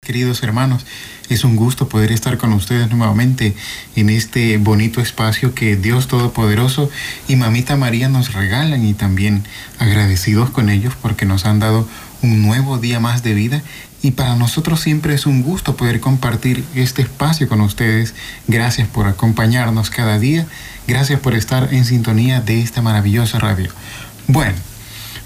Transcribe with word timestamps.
Queridos 0.00 0.42
hermanos, 0.42 0.84
es 1.32 1.44
un 1.44 1.56
gusto 1.56 1.88
poder 1.88 2.12
estar 2.12 2.36
con 2.36 2.52
ustedes 2.52 2.90
nuevamente 2.90 3.54
en 3.96 4.10
este 4.10 4.58
bonito 4.58 5.00
espacio 5.00 5.54
que 5.54 5.76
Dios 5.76 6.06
Todopoderoso 6.06 6.90
y 7.28 7.36
Mamita 7.36 7.76
María 7.76 8.08
nos 8.08 8.32
regalan 8.32 8.84
y 8.84 8.94
también 8.94 9.42
agradecidos 9.78 10.50
con 10.50 10.68
ellos 10.68 10.94
porque 11.00 11.24
nos 11.24 11.46
han 11.46 11.58
dado 11.58 11.88
un 12.22 12.42
nuevo 12.42 12.78
día 12.78 13.00
más 13.00 13.22
de 13.22 13.34
vida 13.34 13.62
y 14.02 14.12
para 14.12 14.34
nosotros 14.34 14.80
siempre 14.80 15.14
es 15.14 15.26
un 15.26 15.42
gusto 15.42 15.76
poder 15.76 16.00
compartir 16.00 16.64
este 16.74 17.02
espacio 17.02 17.48
con 17.48 17.60
ustedes. 17.60 18.14
Gracias 18.48 18.88
por 18.88 19.06
acompañarnos 19.06 19.90
cada 19.90 20.18
día, 20.18 20.46
gracias 20.86 21.20
por 21.20 21.34
estar 21.34 21.72
en 21.72 21.84
sintonía 21.84 22.40
de 22.40 22.60
esta 22.62 22.82
maravillosa 22.82 23.38
radio. 23.38 23.70
Bueno, 24.26 24.56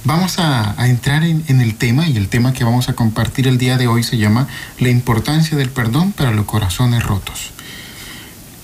Vamos 0.06 0.38
a, 0.38 0.76
entrar 0.86 1.24
en, 1.24 1.60
el 1.60 1.74
tema 1.74 2.06
y 2.06 2.16
el 2.16 2.28
tema 2.28 2.52
que 2.52 2.62
vamos 2.62 2.88
a 2.88 2.92
compartir 2.92 3.48
el 3.48 3.58
día 3.58 3.76
de 3.76 3.88
hoy 3.88 4.04
se 4.04 4.18
llama 4.18 4.46
La 4.78 4.88
importancia 4.88 5.58
del 5.58 5.68
perdón 5.68 6.12
para 6.12 6.30
los 6.30 6.46
corazones 6.46 7.02
rotos. 7.02 7.50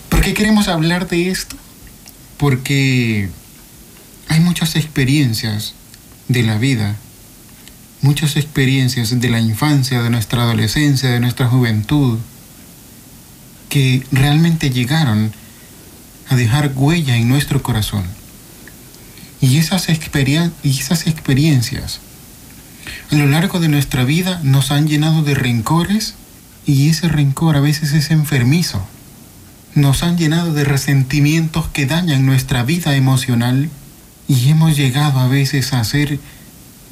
¿Por 0.09 0.20
qué 0.20 0.34
queremos 0.34 0.68
hablar 0.68 1.09
de 1.09 1.30
esto? 1.30 1.56
Porque 2.37 3.28
hay 4.28 4.38
muchas 4.38 4.77
experiencias 4.77 5.74
de 6.28 6.45
la 6.45 6.59
vida, 6.59 6.95
muchas 8.02 8.37
experiencias 8.37 9.20
de 9.20 9.29
la 9.29 9.40
infancia, 9.40 10.01
de 10.01 10.10
nuestra 10.10 10.45
adolescencia, 10.45 11.10
de 11.10 11.18
nuestra 11.18 11.48
juventud, 11.48 12.20
que 13.68 14.07
realmente 14.13 14.70
llegaron 14.70 15.32
a 16.29 16.37
dejar 16.37 16.70
huella 16.76 17.16
en 17.16 17.29
nuestro 17.29 17.65
corazón 17.65 18.21
y 19.43 19.59
esas, 19.59 19.88
esas 19.90 21.07
experiencias 21.07 22.01
a 23.12 23.16
lo 23.16 23.26
largo 23.26 23.60
de 23.60 23.68
nuestra 23.68 24.04
vida 24.04 24.40
nos 24.43 24.71
han 24.71 24.88
llenado 24.88 25.23
de 25.23 25.35
rencores 25.35 26.15
y 26.65 26.88
ese 26.88 27.09
rencor 27.09 27.57
a 27.57 27.60
veces 27.60 27.93
es 27.93 28.10
enfermizo. 28.10 28.82
Nos 29.74 30.02
han 30.02 30.16
llenado 30.16 30.54
de 30.54 30.65
resentimientos 30.65 31.68
que 31.68 31.85
dañan 31.85 32.24
nuestra 32.24 32.63
vida 32.63 32.96
emocional 32.96 33.68
y 34.29 34.48
hemos 34.48 34.76
llegado 34.79 35.20
a 35.20 35.29
veces 35.29 35.74
a 35.74 35.85
ser 35.85 36.20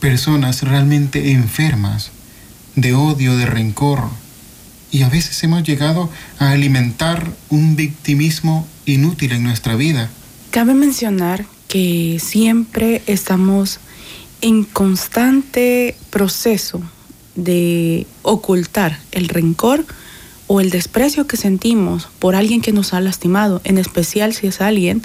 personas 0.00 0.62
realmente 0.62 1.32
enfermas 1.32 2.10
de 2.76 2.94
odio, 2.94 3.36
de 3.38 3.46
rencor. 3.46 4.10
Y 4.90 5.02
a 5.02 5.08
veces 5.08 5.42
hemos 5.42 5.62
llegado 5.62 6.10
a 6.38 6.50
alimentar 6.50 7.30
un 7.48 7.76
victimismo 7.76 8.66
inútil 8.84 9.32
en 9.32 9.44
nuestra 9.44 9.74
vida. 9.74 10.10
Cabe 10.50 10.74
mencionar 10.74 11.46
que 11.70 12.18
siempre 12.20 13.00
estamos 13.06 13.78
en 14.40 14.64
constante 14.64 15.94
proceso 16.10 16.82
de 17.36 18.08
ocultar 18.22 18.98
el 19.12 19.28
rencor 19.28 19.86
o 20.48 20.60
el 20.60 20.70
desprecio 20.70 21.28
que 21.28 21.36
sentimos 21.36 22.08
por 22.18 22.34
alguien 22.34 22.60
que 22.60 22.72
nos 22.72 22.92
ha 22.92 23.00
lastimado, 23.00 23.60
en 23.62 23.78
especial 23.78 24.34
si 24.34 24.48
es 24.48 24.60
alguien 24.60 25.02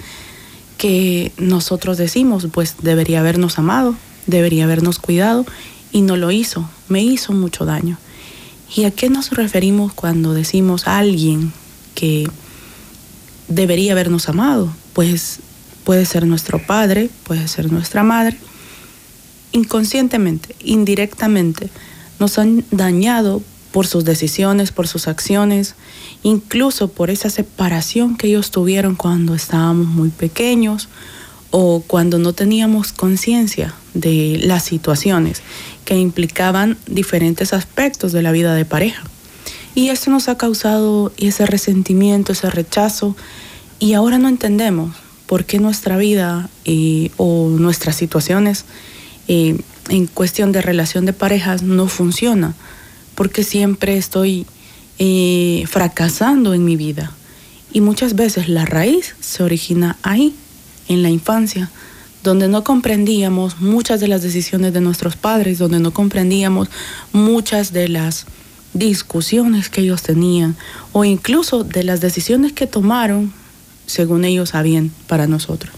que 0.80 1.32
nosotros 1.38 2.00
decimos, 2.00 2.48
pues 2.52 2.78
debería 2.82 3.20
habernos 3.20 3.60
amado, 3.60 3.96
debería 4.26 4.64
habernos 4.64 4.98
cuidado 4.98 5.46
y 5.92 6.02
no 6.02 6.18
lo 6.18 6.32
hizo, 6.32 6.68
me 6.90 7.04
hizo 7.04 7.32
mucho 7.32 7.66
daño. 7.66 8.00
¿Y 8.76 8.86
a 8.86 8.92
qué 8.92 9.12
nos 9.12 9.30
referimos 9.30 9.94
cuando 9.94 10.34
decimos 10.34 10.88
a 10.88 10.98
alguien 10.98 11.54
que 11.94 12.28
debería 13.50 13.92
habernos 13.92 14.30
amado? 14.30 14.76
Pues 14.94 15.42
Puede 15.86 16.06
ser 16.06 16.26
nuestro 16.26 16.60
padre, 16.60 17.10
puede 17.24 17.48
ser 17.48 17.72
nuestra 17.72 18.04
madre. 18.04 18.38
Inconscientemente, 19.54 20.56
indirectamente, 20.60 21.70
nos 22.20 22.38
han 22.38 22.66
dañado 22.72 23.42
por 23.72 23.88
sus 23.88 24.04
decisiones, 24.04 24.72
por 24.72 24.88
sus 24.88 25.08
acciones, 25.08 25.76
incluso 26.24 26.88
por 26.88 27.10
esa 27.10 27.30
separación 27.30 28.18
que 28.18 28.28
ellos 28.28 28.50
tuvieron 28.50 28.96
cuando 28.96 29.36
estábamos 29.36 29.88
muy 29.88 30.10
pequeños 30.10 30.90
o 31.52 31.84
cuando 31.86 32.18
no 32.18 32.34
teníamos 32.34 32.92
conciencia 32.92 33.76
de 33.94 34.40
las 34.42 34.64
situaciones 34.64 35.42
que 35.86 35.98
implicaban 35.98 36.78
diferentes 36.88 37.54
aspectos 37.54 38.12
de 38.12 38.24
la 38.24 38.32
vida 38.32 38.56
de 38.56 38.66
pareja. 38.66 39.04
Y 39.76 39.90
eso 39.90 40.10
nos 40.10 40.30
ha 40.30 40.38
causado 40.38 41.14
ese 41.18 41.46
resentimiento, 41.46 42.32
ese 42.32 42.50
rechazo, 42.50 43.16
y 43.78 43.94
ahora 43.94 44.18
no 44.18 44.30
entendemos 44.30 44.96
por 45.26 45.46
qué 45.46 45.60
nuestra 45.60 45.98
vida 45.98 46.50
eh, 46.66 47.12
o 47.18 47.50
nuestras 47.50 47.96
situaciones 47.96 48.66
eh, 49.28 49.58
en 49.90 50.08
cuestión 50.08 50.52
de 50.52 50.62
relación 50.62 51.06
de 51.06 51.14
parejas 51.14 51.64
no 51.64 51.88
funciona, 51.88 52.54
porque 53.16 53.44
siempre 53.44 53.98
estoy 53.98 54.46
eh, 55.00 55.64
fracasando 55.68 56.54
en 56.54 56.66
mi 56.66 56.76
vida. 56.76 57.12
Y 57.72 57.82
muchas 57.82 58.16
veces 58.16 58.50
la 58.50 58.66
raíz 58.66 59.16
se 59.20 59.44
origina 59.44 59.98
ahí, 60.04 60.34
en 60.88 61.02
la 61.02 61.10
infancia, 61.10 61.72
donde 62.24 62.48
no 62.48 62.64
comprendíamos 62.64 63.60
muchas 63.60 64.00
de 64.00 64.08
las 64.08 64.22
decisiones 64.22 64.74
de 64.74 64.82
nuestros 64.82 65.16
padres, 65.16 65.58
donde 65.58 65.80
no 65.80 65.92
comprendíamos 65.92 66.70
muchas 67.12 67.74
de 67.74 67.88
las 67.90 68.26
discusiones 68.74 69.70
que 69.70 69.82
ellos 69.82 70.02
tenían 70.02 70.56
o 70.92 71.06
incluso 71.06 71.64
de 71.64 71.84
las 71.84 72.02
decisiones 72.02 72.52
que 72.54 72.68
tomaron 72.68 73.32
según 73.86 74.26
ellos 74.26 74.50
sabían 74.50 74.92
para 75.08 75.28
nosotros. 75.28 75.74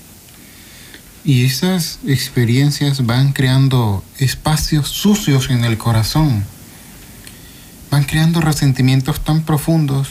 Y 1.23 1.45
esas 1.45 1.99
experiencias 2.07 3.05
van 3.05 3.33
creando 3.33 4.03
espacios 4.17 4.87
sucios 4.87 5.49
en 5.49 5.65
el 5.65 5.77
corazón, 5.77 6.45
van 7.91 8.05
creando 8.05 8.39
resentimientos 8.39 9.23
tan 9.23 9.43
profundos 9.43 10.09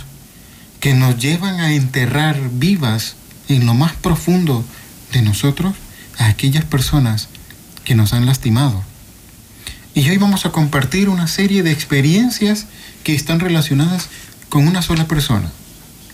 que 0.80 0.94
nos 0.94 1.16
llevan 1.16 1.60
a 1.60 1.72
enterrar 1.72 2.38
vivas 2.52 3.16
en 3.48 3.64
lo 3.64 3.74
más 3.74 3.94
profundo 3.94 4.64
de 5.12 5.22
nosotros 5.22 5.74
a 6.18 6.26
aquellas 6.26 6.64
personas 6.64 7.28
que 7.84 7.94
nos 7.94 8.12
han 8.12 8.26
lastimado. 8.26 8.82
Y 9.94 10.10
hoy 10.10 10.18
vamos 10.18 10.44
a 10.44 10.52
compartir 10.52 11.08
una 11.08 11.26
serie 11.26 11.62
de 11.62 11.72
experiencias 11.72 12.66
que 13.04 13.14
están 13.14 13.40
relacionadas 13.40 14.08
con 14.50 14.68
una 14.68 14.82
sola 14.82 15.06
persona. 15.06 15.50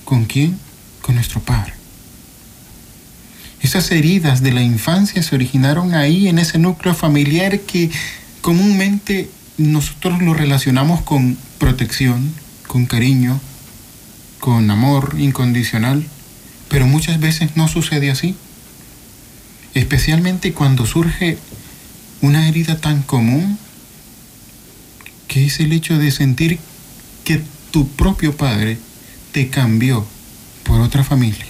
¿Con 0.05 0.27
quién? 0.27 0.57
Con 1.03 1.17
nuestro 1.17 1.41
Padre. 1.41 1.75
Esas 3.61 3.91
heridas 3.93 4.43
de 4.43 4.53
la 4.53 4.63
infancia 4.63 5.23
se 5.23 5.35
originaron 5.35 5.95
ahí, 5.95 6.29
en 6.29 6.39
ese 6.39 6.59
núcleo 6.59 6.95
familiar 6.95 7.61
que 7.61 7.91
comúnmente 8.41 9.31
nosotros 9.57 10.21
lo 10.21 10.35
relacionamos 10.35 11.03
con 11.03 11.37
protección, 11.59 12.33
con 12.67 12.87
cariño, 12.87 13.41
con 14.41 14.69
amor 14.71 15.15
incondicional, 15.19 16.05
pero 16.69 16.87
muchas 16.87 17.21
veces 17.21 17.51
no 17.55 17.69
sucede 17.69 18.11
así. 18.11 18.35
Especialmente 19.75 20.53
cuando 20.53 20.85
surge 20.85 21.39
una 22.21 22.49
herida 22.49 22.77
tan 22.79 23.03
común 23.03 23.59
que 25.29 25.47
es 25.47 25.61
el 25.61 25.73
hecho 25.73 25.99
de 25.99 26.11
sentir 26.11 26.59
que 27.25 27.41
tu 27.71 27.89
propio 27.89 28.37
padre 28.37 28.79
te 29.33 29.49
cambió 29.49 30.05
por 30.65 30.81
otra 30.81 31.05
familia. 31.05 31.47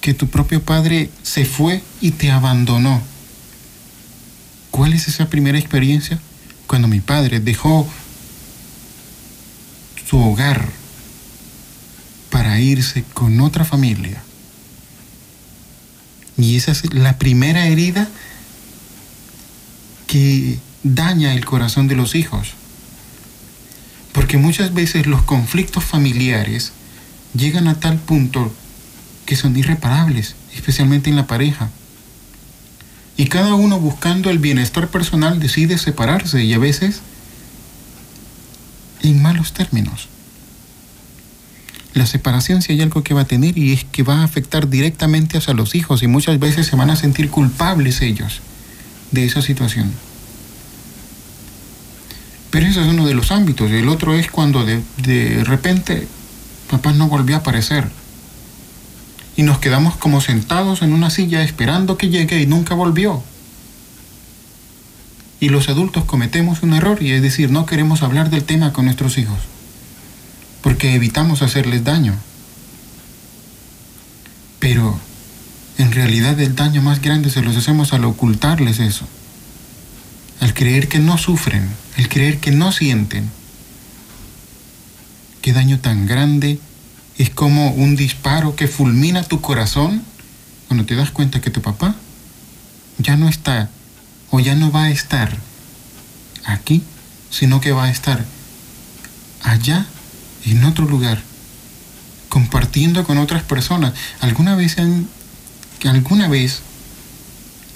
Que 0.00 0.14
tu 0.14 0.28
propio 0.28 0.62
padre 0.62 1.10
se 1.22 1.44
fue 1.44 1.82
y 2.00 2.12
te 2.12 2.30
abandonó. 2.30 3.00
¿Cuál 4.70 4.94
es 4.94 5.08
esa 5.08 5.28
primera 5.28 5.58
experiencia? 5.58 6.18
Cuando 6.66 6.88
mi 6.88 7.00
padre 7.00 7.40
dejó 7.40 7.88
su 10.08 10.18
hogar 10.18 10.68
para 12.30 12.58
irse 12.58 13.04
con 13.14 13.40
otra 13.40 13.64
familia. 13.64 14.22
Y 16.36 16.56
esa 16.56 16.72
es 16.72 16.92
la 16.94 17.18
primera 17.18 17.66
herida 17.66 18.08
que 20.06 20.58
daña 20.82 21.34
el 21.34 21.44
corazón 21.44 21.88
de 21.88 21.96
los 21.96 22.14
hijos. 22.14 22.48
Porque 24.12 24.38
muchas 24.38 24.74
veces 24.74 25.06
los 25.06 25.22
conflictos 25.22 25.84
familiares 25.84 26.72
llegan 27.34 27.68
a 27.68 27.80
tal 27.80 27.98
punto 27.98 28.52
que 29.26 29.36
son 29.36 29.56
irreparables, 29.56 30.34
especialmente 30.54 31.10
en 31.10 31.16
la 31.16 31.26
pareja. 31.26 31.70
Y 33.16 33.26
cada 33.26 33.54
uno 33.54 33.78
buscando 33.78 34.30
el 34.30 34.38
bienestar 34.38 34.88
personal 34.88 35.38
decide 35.38 35.78
separarse 35.78 36.44
y 36.44 36.54
a 36.54 36.58
veces 36.58 37.00
en 39.02 39.22
malos 39.22 39.52
términos. 39.52 40.08
La 41.94 42.06
separación 42.06 42.62
si 42.62 42.72
hay 42.72 42.80
algo 42.80 43.02
que 43.02 43.12
va 43.12 43.22
a 43.22 43.26
tener 43.26 43.58
y 43.58 43.72
es 43.72 43.84
que 43.84 44.02
va 44.02 44.20
a 44.20 44.24
afectar 44.24 44.68
directamente 44.68 45.38
a 45.46 45.52
los 45.52 45.74
hijos 45.74 46.02
y 46.02 46.06
muchas 46.06 46.38
veces 46.38 46.66
se 46.66 46.76
van 46.76 46.90
a 46.90 46.96
sentir 46.96 47.28
culpables 47.28 48.00
ellos 48.00 48.40
de 49.10 49.26
esa 49.26 49.42
situación. 49.42 49.92
Pero 52.50 52.66
ese 52.66 52.80
es 52.80 52.88
uno 52.88 53.06
de 53.06 53.14
los 53.14 53.30
ámbitos. 53.30 53.70
El 53.70 53.88
otro 53.88 54.14
es 54.14 54.30
cuando 54.30 54.64
de, 54.64 54.82
de 54.98 55.44
repente 55.44 56.06
papá 56.72 56.94
no 56.94 57.06
volvió 57.08 57.36
a 57.36 57.40
aparecer. 57.40 57.86
Y 59.36 59.42
nos 59.42 59.58
quedamos 59.58 59.94
como 59.96 60.22
sentados 60.22 60.80
en 60.80 60.94
una 60.94 61.10
silla 61.10 61.42
esperando 61.42 61.98
que 61.98 62.08
llegue 62.08 62.40
y 62.40 62.46
nunca 62.46 62.74
volvió. 62.74 63.22
Y 65.38 65.50
los 65.50 65.68
adultos 65.68 66.04
cometemos 66.04 66.62
un 66.62 66.72
error 66.72 67.02
y 67.02 67.12
es 67.12 67.20
decir, 67.20 67.50
no 67.50 67.66
queremos 67.66 68.02
hablar 68.02 68.30
del 68.30 68.44
tema 68.44 68.72
con 68.72 68.86
nuestros 68.86 69.18
hijos. 69.18 69.38
Porque 70.62 70.94
evitamos 70.94 71.42
hacerles 71.42 71.84
daño. 71.84 72.14
Pero 74.58 74.98
en 75.76 75.92
realidad 75.92 76.40
el 76.40 76.56
daño 76.56 76.80
más 76.80 77.02
grande 77.02 77.28
se 77.28 77.42
los 77.42 77.54
hacemos 77.56 77.92
al 77.92 78.06
ocultarles 78.06 78.80
eso. 78.80 79.06
Al 80.40 80.54
creer 80.54 80.88
que 80.88 81.00
no 81.00 81.18
sufren, 81.18 81.68
al 81.98 82.08
creer 82.08 82.38
que 82.38 82.50
no 82.50 82.72
sienten. 82.72 83.30
Qué 85.42 85.52
daño 85.52 85.80
tan 85.80 86.06
grande 86.06 86.60
es 87.18 87.28
como 87.30 87.72
un 87.72 87.96
disparo 87.96 88.54
que 88.54 88.68
fulmina 88.68 89.24
tu 89.24 89.40
corazón 89.40 90.02
cuando 90.68 90.86
te 90.86 90.94
das 90.94 91.10
cuenta 91.10 91.40
que 91.40 91.50
tu 91.50 91.60
papá 91.60 91.96
ya 92.98 93.16
no 93.16 93.28
está 93.28 93.68
o 94.30 94.38
ya 94.38 94.54
no 94.54 94.70
va 94.70 94.84
a 94.84 94.90
estar 94.90 95.36
aquí, 96.44 96.82
sino 97.30 97.60
que 97.60 97.72
va 97.72 97.84
a 97.84 97.90
estar 97.90 98.24
allá, 99.42 99.86
en 100.44 100.64
otro 100.64 100.86
lugar, 100.86 101.20
compartiendo 102.28 103.04
con 103.04 103.18
otras 103.18 103.42
personas. 103.42 103.94
¿Alguna 104.20 104.54
vez, 104.54 104.76
alguna 105.84 106.28
vez 106.28 106.62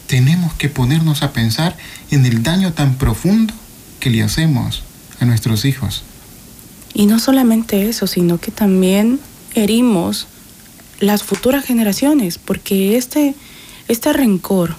tenemos 0.06 0.54
que 0.54 0.68
ponernos 0.68 1.22
a 1.24 1.32
pensar 1.32 1.76
en 2.12 2.24
el 2.26 2.44
daño 2.44 2.72
tan 2.72 2.94
profundo 2.94 3.52
que 3.98 4.10
le 4.10 4.22
hacemos 4.22 4.84
a 5.18 5.24
nuestros 5.24 5.64
hijos? 5.64 6.04
Y 6.98 7.04
no 7.04 7.18
solamente 7.18 7.90
eso, 7.90 8.06
sino 8.06 8.38
que 8.38 8.50
también 8.50 9.20
herimos 9.54 10.26
las 10.98 11.22
futuras 11.22 11.62
generaciones, 11.62 12.38
porque 12.38 12.96
este, 12.96 13.34
este 13.86 14.14
rencor 14.14 14.76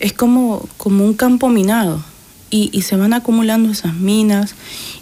es 0.00 0.12
como, 0.12 0.68
como 0.76 1.02
un 1.06 1.14
campo 1.14 1.48
minado 1.48 2.04
y, 2.50 2.68
y, 2.74 2.82
se 2.82 2.96
van 2.96 3.14
acumulando 3.14 3.70
esas 3.70 3.94
minas 3.94 4.54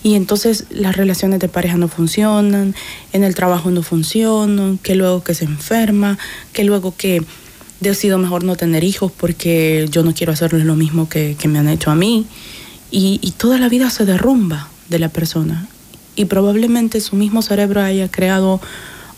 y 0.05 0.15
entonces 0.15 0.67
las 0.71 0.97
relaciones 0.97 1.41
de 1.41 1.49
pareja 1.49 1.77
no 1.77 1.89
funcionan, 1.89 2.73
en 3.13 3.25
el 3.25 3.35
trabajo 3.35 3.73
no 3.73 3.83
funcionan, 3.83 4.79
que 4.79 4.95
luego 4.95 5.25
que 5.25 5.35
se 5.35 5.45
enferma, 5.45 6.19
que 6.53 6.63
luego 6.63 6.95
que 6.97 7.21
decido 7.81 8.17
mejor 8.17 8.45
no 8.45 8.55
tener 8.55 8.85
hijos 8.85 9.11
porque 9.11 9.89
yo 9.91 10.05
no 10.05 10.15
quiero 10.15 10.35
hacerles 10.35 10.67
lo 10.67 10.77
mismo 10.77 11.09
que, 11.09 11.35
que 11.37 11.49
me 11.49 11.59
han 11.59 11.69
hecho 11.69 11.91
a 11.91 11.97
mí. 11.97 12.27
Y, 12.93 13.19
y 13.23 13.33
toda 13.33 13.59
la 13.59 13.69
vida 13.69 13.91
se 13.91 14.05
derrumba 14.05 14.69
de 14.89 15.01
la 15.01 15.09
persona 15.09 15.69
y 16.19 16.25
probablemente 16.25 17.01
su 17.01 17.15
mismo 17.15 17.43
cerebro 17.43 17.81
haya 17.81 18.11
creado 18.11 18.61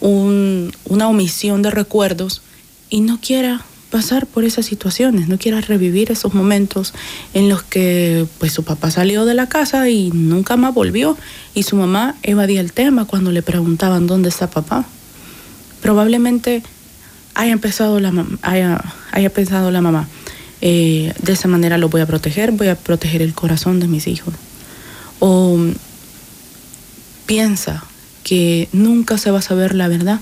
un, 0.00 0.70
una 0.84 1.08
omisión 1.08 1.62
de 1.62 1.70
recuerdos 1.70 2.42
y 2.90 3.00
no 3.00 3.18
quiera 3.22 3.62
pasar 3.90 4.26
por 4.26 4.44
esas 4.44 4.66
situaciones, 4.66 5.26
no 5.26 5.38
quiera 5.38 5.62
revivir 5.62 6.12
esos 6.12 6.34
momentos 6.34 6.92
en 7.32 7.48
los 7.48 7.62
que 7.62 8.26
pues 8.38 8.52
su 8.52 8.64
papá 8.64 8.90
salió 8.90 9.24
de 9.24 9.32
la 9.32 9.48
casa 9.48 9.88
y 9.88 10.10
nunca 10.10 10.58
más 10.58 10.74
volvió 10.74 11.16
y 11.54 11.62
su 11.62 11.74
mamá 11.76 12.16
evadía 12.22 12.60
el 12.60 12.74
tema 12.74 13.06
cuando 13.06 13.32
le 13.32 13.40
preguntaban 13.40 14.06
dónde 14.06 14.28
está 14.28 14.50
papá. 14.50 14.84
Probablemente 15.80 16.62
haya 17.34 17.52
empezado 17.52 17.98
la 17.98 18.12
haya, 18.42 18.84
haya 19.10 19.30
pensado 19.30 19.70
la 19.70 19.80
mamá, 19.80 20.06
eh, 20.60 21.14
de 21.22 21.32
esa 21.32 21.48
manera 21.48 21.78
lo 21.78 21.88
voy 21.88 22.02
a 22.02 22.06
proteger, 22.06 22.52
voy 22.52 22.68
a 22.68 22.74
proteger 22.74 23.22
el 23.22 23.32
corazón 23.32 23.80
de 23.80 23.88
mis 23.88 24.06
hijos. 24.06 24.34
O 25.18 25.58
piensa 27.30 27.84
que 28.24 28.68
nunca 28.72 29.16
se 29.16 29.30
va 29.30 29.38
a 29.38 29.42
saber 29.42 29.76
la 29.76 29.86
verdad. 29.86 30.18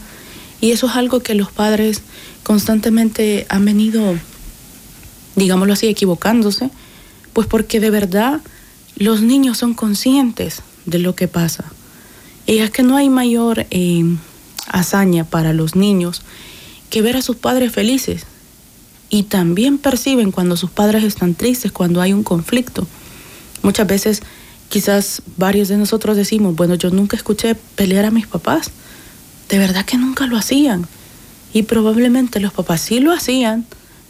Y 0.61 0.73
eso 0.73 0.89
es 0.89 0.93
algo 0.95 1.21
que 1.21 1.35
los 1.35 1.51
padres 1.51 2.03
constantemente 2.43 3.47
han 3.49 3.65
venido, 3.65 4.15
digámoslo 5.35 5.73
así, 5.73 5.87
equivocándose, 5.87 6.69
pues 7.33 7.47
porque 7.47 7.81
de 7.81 7.89
verdad 7.89 8.43
los 8.97 9.23
niños 9.23 9.57
son 9.57 9.73
conscientes 9.73 10.61
de 10.85 10.99
lo 10.99 11.15
que 11.15 11.29
pasa. 11.29 11.65
Y 12.45 12.59
es 12.59 12.71
que 12.71 12.83
no 12.83 12.99
hay 12.99 13.09
mayor 13.09 13.67
eh, 13.71 14.05
hazaña 14.67 15.25
para 15.25 15.55
los 15.55 15.77
niños 15.77 16.21
que 16.91 17.01
ver 17.01 17.17
a 17.17 17.23
sus 17.23 17.37
padres 17.37 17.73
felices. 17.73 18.27
Y 19.09 19.23
también 19.23 19.79
perciben 19.79 20.31
cuando 20.31 20.59
sus 20.59 20.69
padres 20.69 21.05
están 21.05 21.35
tristes, 21.35 21.73
cuando 21.73 22.03
hay 22.03 22.13
un 22.13 22.23
conflicto. 22.23 22.87
Muchas 23.63 23.87
veces 23.87 24.23
Quizás 24.69 25.23
varios 25.37 25.69
de 25.69 25.79
nosotros 25.79 26.17
decimos, 26.17 26.55
bueno, 26.55 26.75
yo 26.75 26.91
nunca 26.91 27.17
escuché 27.17 27.55
pelear 27.55 28.05
a 28.05 28.11
mis 28.11 28.27
papás. 28.27 28.71
De 29.49 29.59
verdad 29.59 29.85
que 29.85 29.97
nunca 29.97 30.27
lo 30.27 30.37
hacían. 30.37 30.87
Y 31.55 31.63
probablemente 31.63 32.41
los 32.41 32.53
papás 32.53 32.83
sí 32.83 33.01
lo 33.01 33.13
hacían, 33.13 33.65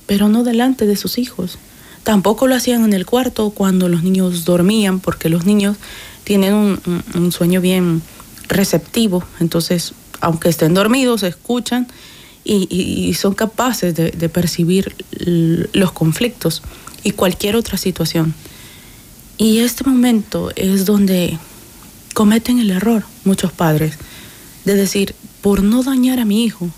pero 0.06 0.28
no 0.28 0.42
delante 0.42 0.86
de 0.86 0.96
sus 0.96 1.18
hijos. 1.18 1.58
Tampoco 2.02 2.48
lo 2.48 2.56
hacían 2.56 2.84
en 2.84 2.92
el 2.92 3.06
cuarto 3.06 3.50
cuando 3.50 3.88
los 3.88 4.02
niños 4.02 4.44
dormían, 4.44 4.98
porque 4.98 5.28
los 5.28 5.44
niños 5.44 5.76
tienen 6.24 6.80
un, 7.14 7.32
sueño 7.32 7.60
bien 7.60 8.02
receptivo. 8.48 9.22
Entonces, 9.38 9.92
aunque 10.20 10.48
estén 10.48 10.74
dormidos, 10.74 11.22
escuchan 11.22 11.86
y, 12.44 13.14
son 13.14 13.34
capaces 13.34 13.94
de 13.94 14.28
percibir 14.28 14.96
los 15.72 15.92
conflictos 15.92 16.62
y 17.04 17.12
cualquier 17.12 17.54
otra 17.54 17.76
situación. 17.76 18.34
Y 19.38 19.60
este 19.60 19.84
momento 19.84 20.50
es 20.56 20.84
donde 20.84 21.38
cometen 22.12 22.58
el 22.58 22.72
error 22.72 23.04
muchos 23.24 23.52
padres 23.52 23.94
de 24.64 24.74
decir, 24.74 25.14
por 25.40 25.62
no 25.62 25.84
dañar 25.84 26.18
a 26.18 26.24
mi 26.24 26.44
hijo, 26.44 26.68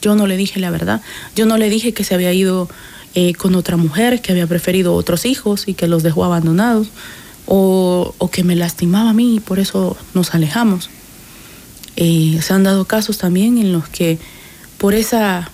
yo 0.00 0.14
no 0.14 0.28
le 0.28 0.36
dije 0.36 0.60
la 0.60 0.70
verdad, 0.70 1.02
yo 1.34 1.44
no 1.44 1.58
le 1.58 1.68
dije 1.68 1.92
que 1.92 2.04
se 2.04 2.14
había 2.14 2.32
ido 2.32 2.68
eh, 3.16 3.34
con 3.34 3.56
otra 3.56 3.76
mujer, 3.76 4.22
que 4.22 4.30
había 4.30 4.46
preferido 4.46 4.94
otros 4.94 5.24
hijos 5.24 5.66
y 5.66 5.74
que 5.74 5.88
los 5.88 6.04
dejó 6.04 6.24
abandonados, 6.24 6.88
o, 7.46 8.14
que 8.30 8.44
me 8.44 8.54
lastimaba 8.54 9.10
a 9.10 9.14
mí 9.14 9.36
y 9.36 9.40
por 9.40 9.58
eso 9.58 9.96
nos 10.14 10.34
alejamos. 10.34 10.90
Eh, 11.96 12.38
se 12.40 12.52
han 12.52 12.62
dado 12.62 12.84
casos 12.84 13.18
también 13.18 13.58
en 13.58 13.72
los 13.72 13.88
que 13.88 14.18
por 14.76 14.94
esa 14.94 15.50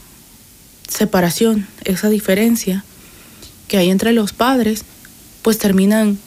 separación, 0.88 1.66
esa 1.84 2.10
diferencia 2.10 2.84
que 3.66 3.78
hay 3.78 3.90
entre 3.90 4.12
los 4.12 4.34
padres, 4.34 4.84
pues 5.40 5.56
terminan 5.56 6.18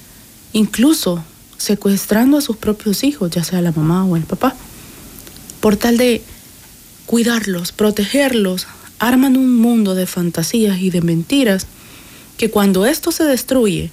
incluso 0.53 1.23
secuestrando 1.57 2.37
a 2.37 2.41
sus 2.41 2.57
propios 2.57 3.03
hijos, 3.03 3.31
ya 3.31 3.43
sea 3.43 3.61
la 3.61 3.71
mamá 3.71 4.05
o 4.05 4.15
el 4.15 4.23
papá, 4.23 4.55
por 5.59 5.75
tal 5.75 5.97
de 5.97 6.21
cuidarlos, 7.05 7.71
protegerlos, 7.71 8.67
arman 8.99 9.37
un 9.37 9.55
mundo 9.55 9.95
de 9.95 10.05
fantasías 10.05 10.79
y 10.79 10.89
de 10.89 11.01
mentiras 11.01 11.67
que 12.37 12.49
cuando 12.49 12.85
esto 12.85 13.11
se 13.11 13.23
destruye, 13.23 13.91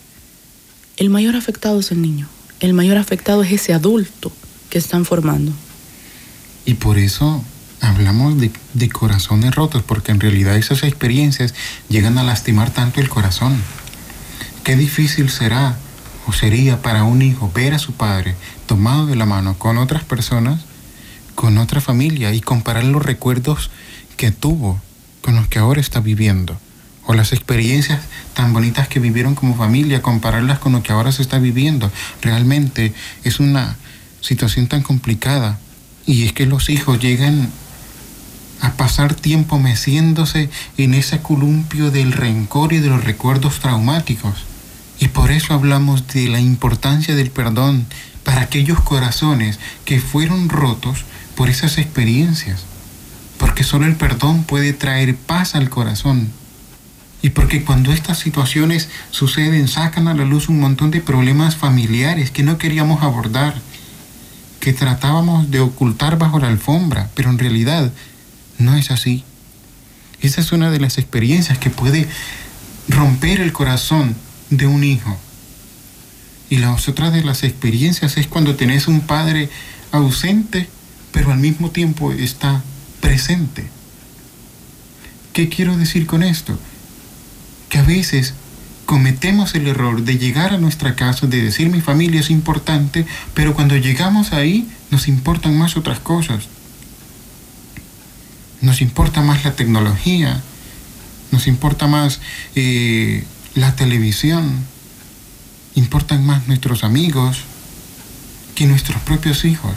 el 0.96 1.10
mayor 1.10 1.36
afectado 1.36 1.80
es 1.80 1.90
el 1.90 2.02
niño, 2.02 2.28
el 2.60 2.74
mayor 2.74 2.98
afectado 2.98 3.42
es 3.42 3.52
ese 3.52 3.72
adulto 3.72 4.30
que 4.70 4.78
están 4.78 5.04
formando. 5.04 5.52
Y 6.66 6.74
por 6.74 6.98
eso 6.98 7.42
hablamos 7.80 8.34
de, 8.38 8.88
corazones 8.88 9.54
rotos, 9.54 9.82
porque 9.82 10.12
en 10.12 10.20
realidad 10.20 10.56
esas 10.56 10.82
experiencias 10.82 11.54
llegan 11.88 12.18
a 12.18 12.22
lastimar 12.22 12.70
tanto 12.70 13.00
el 13.00 13.08
corazón. 13.08 13.60
Qué 14.62 14.76
difícil 14.76 15.30
será 15.30 15.76
o 16.26 16.32
sería 16.32 16.82
para 16.82 17.04
un 17.04 17.22
hijo 17.22 17.50
ver 17.54 17.74
a 17.74 17.78
su 17.78 17.92
padre 17.92 18.34
tomado 18.66 19.06
de 19.06 19.16
la 19.16 19.26
mano 19.26 19.58
con 19.58 19.78
otras 19.78 20.04
personas, 20.04 20.62
con 21.34 21.58
otra 21.58 21.80
familia 21.80 22.32
y 22.32 22.40
comparar 22.40 22.84
los 22.84 23.04
recuerdos 23.04 23.70
que 24.16 24.30
tuvo 24.30 24.80
con 25.22 25.36
los 25.36 25.48
que 25.48 25.58
ahora 25.58 25.80
está 25.80 26.00
viviendo, 26.00 26.56
o 27.06 27.14
las 27.14 27.32
experiencias 27.32 28.00
tan 28.34 28.52
bonitas 28.52 28.88
que 28.88 29.00
vivieron 29.00 29.34
como 29.34 29.56
familia, 29.56 30.02
compararlas 30.02 30.58
con 30.58 30.72
lo 30.72 30.82
que 30.82 30.92
ahora 30.92 31.12
se 31.12 31.22
está 31.22 31.38
viviendo. 31.38 31.90
Realmente 32.20 32.92
es 33.24 33.40
una 33.40 33.76
situación 34.20 34.66
tan 34.66 34.82
complicada. 34.82 35.58
Y 36.06 36.24
es 36.24 36.32
que 36.32 36.44
los 36.44 36.68
hijos 36.68 36.98
llegan 36.98 37.48
a 38.60 38.72
pasar 38.72 39.14
tiempo 39.14 39.58
meciéndose 39.58 40.50
en 40.76 40.94
ese 40.94 41.20
columpio 41.20 41.90
del 41.90 42.12
rencor 42.12 42.72
y 42.74 42.80
de 42.80 42.88
los 42.88 43.04
recuerdos 43.04 43.60
traumáticos 43.60 44.44
y 44.98 45.08
por 45.08 45.30
eso 45.30 45.54
hablamos 45.54 46.06
de 46.08 46.28
la 46.28 46.40
importancia 46.40 47.14
del 47.14 47.30
perdón 47.30 47.86
para 48.22 48.42
aquellos 48.42 48.80
corazones 48.80 49.58
que 49.84 50.00
fueron 50.00 50.48
rotos 50.48 51.04
por 51.36 51.50
esas 51.50 51.78
experiencias. 51.78 52.64
Porque 53.38 53.64
solo 53.64 53.86
el 53.86 53.96
perdón 53.96 54.44
puede 54.44 54.72
traer 54.72 55.16
paz 55.16 55.54
al 55.54 55.68
corazón. 55.68 56.30
Y 57.22 57.30
porque 57.30 57.64
cuando 57.64 57.92
estas 57.92 58.18
situaciones 58.18 58.88
suceden, 59.10 59.66
sacan 59.66 60.08
a 60.08 60.14
la 60.14 60.24
luz 60.24 60.48
un 60.48 60.60
montón 60.60 60.90
de 60.90 61.00
problemas 61.00 61.56
familiares 61.56 62.30
que 62.30 62.42
no 62.42 62.58
queríamos 62.58 63.02
abordar, 63.02 63.54
que 64.60 64.72
tratábamos 64.72 65.50
de 65.50 65.60
ocultar 65.60 66.18
bajo 66.18 66.38
la 66.38 66.48
alfombra, 66.48 67.10
pero 67.14 67.30
en 67.30 67.38
realidad 67.38 67.90
no 68.58 68.74
es 68.76 68.90
así. 68.90 69.24
Esa 70.20 70.40
es 70.40 70.52
una 70.52 70.70
de 70.70 70.80
las 70.80 70.98
experiencias 70.98 71.58
que 71.58 71.70
puede 71.70 72.08
romper 72.88 73.40
el 73.40 73.52
corazón 73.52 74.14
de 74.50 74.66
un 74.66 74.84
hijo. 74.84 75.16
Y 76.50 76.58
la 76.58 76.72
otra 76.72 77.10
de 77.10 77.24
las 77.24 77.42
experiencias 77.42 78.16
es 78.16 78.26
cuando 78.26 78.56
tenés 78.56 78.86
un 78.86 79.00
padre 79.00 79.48
ausente, 79.92 80.68
pero 81.12 81.32
al 81.32 81.38
mismo 81.38 81.70
tiempo 81.70 82.12
está 82.12 82.62
presente. 83.00 83.68
¿Qué 85.32 85.48
quiero 85.48 85.76
decir 85.76 86.06
con 86.06 86.22
esto? 86.22 86.58
Que 87.68 87.78
a 87.78 87.82
veces 87.82 88.34
cometemos 88.84 89.54
el 89.54 89.66
error 89.66 90.02
de 90.02 90.18
llegar 90.18 90.52
a 90.52 90.58
nuestra 90.58 90.94
casa, 90.94 91.26
de 91.26 91.42
decir 91.42 91.70
mi 91.70 91.80
familia 91.80 92.20
es 92.20 92.30
importante, 92.30 93.06
pero 93.34 93.54
cuando 93.54 93.76
llegamos 93.76 94.32
ahí 94.32 94.68
nos 94.90 95.08
importan 95.08 95.56
más 95.58 95.76
otras 95.76 95.98
cosas. 95.98 96.44
Nos 98.60 98.80
importa 98.80 99.22
más 99.22 99.44
la 99.44 99.56
tecnología, 99.56 100.40
nos 101.32 101.46
importa 101.46 101.86
más 101.86 102.20
eh, 102.54 103.24
la 103.54 103.76
televisión, 103.76 104.64
importan 105.74 106.24
más 106.26 106.48
nuestros 106.48 106.84
amigos 106.84 107.38
que 108.54 108.66
nuestros 108.66 109.00
propios 109.02 109.44
hijos. 109.44 109.74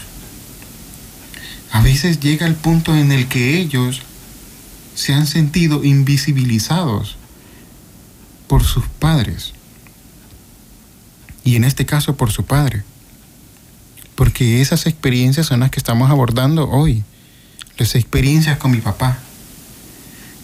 A 1.72 1.82
veces 1.82 2.20
llega 2.20 2.48
el 2.48 2.56
punto 2.56 2.96
en 2.96 3.12
el 3.12 3.28
que 3.28 3.60
ellos 3.60 4.02
se 4.96 5.14
han 5.14 5.28
sentido 5.28 5.84
invisibilizados 5.84 7.18
por 8.48 8.64
sus 8.64 8.86
padres. 8.88 9.54
Y 11.44 11.56
en 11.56 11.64
este 11.64 11.86
caso 11.86 12.16
por 12.16 12.32
su 12.32 12.46
padre. 12.46 12.84
Porque 14.16 14.62
esas 14.62 14.88
experiencias 14.88 15.46
son 15.46 15.60
las 15.60 15.70
que 15.70 15.80
estamos 15.80 16.10
abordando 16.10 16.70
hoy. 16.70 17.04
Las 17.78 17.94
experiencias 17.96 18.58
con 18.58 18.72
mi 18.72 18.80
papá. 18.80 19.20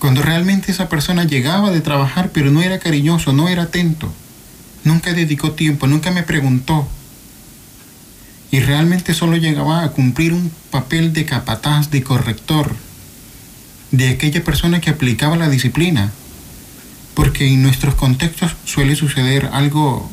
Cuando 0.04 0.22
realmente 0.22 0.70
esa 0.70 0.90
persona 0.90 1.24
llegaba 1.24 1.72
de 1.72 1.80
trabajar 1.80 2.32
pero 2.34 2.52
no 2.52 2.62
era 2.62 2.78
cariñoso, 2.78 3.32
no 3.32 3.48
era 3.48 3.64
atento. 3.64 4.12
Nunca 4.84 5.14
dedicó 5.14 5.54
tiempo, 5.54 5.88
nunca 5.88 6.12
me 6.12 6.24
preguntó. 6.24 6.86
Y 8.52 8.60
realmente 8.60 9.14
solo 9.14 9.38
llegaba 9.38 9.82
a 9.82 9.92
cumplir 9.92 10.34
un 10.34 10.52
papel 10.72 11.14
de 11.14 11.24
capataz, 11.24 11.90
de 11.90 12.04
corrector, 12.04 12.76
de 13.92 14.10
aquella 14.10 14.44
persona 14.44 14.82
que 14.82 14.90
aplicaba 14.90 15.38
la 15.38 15.48
disciplina 15.48 16.12
porque 17.14 17.48
en 17.48 17.64
nuestros 17.64 17.96
contextos 17.96 18.58
suele 18.66 18.98
suceder 18.98 19.52
algo 19.54 20.12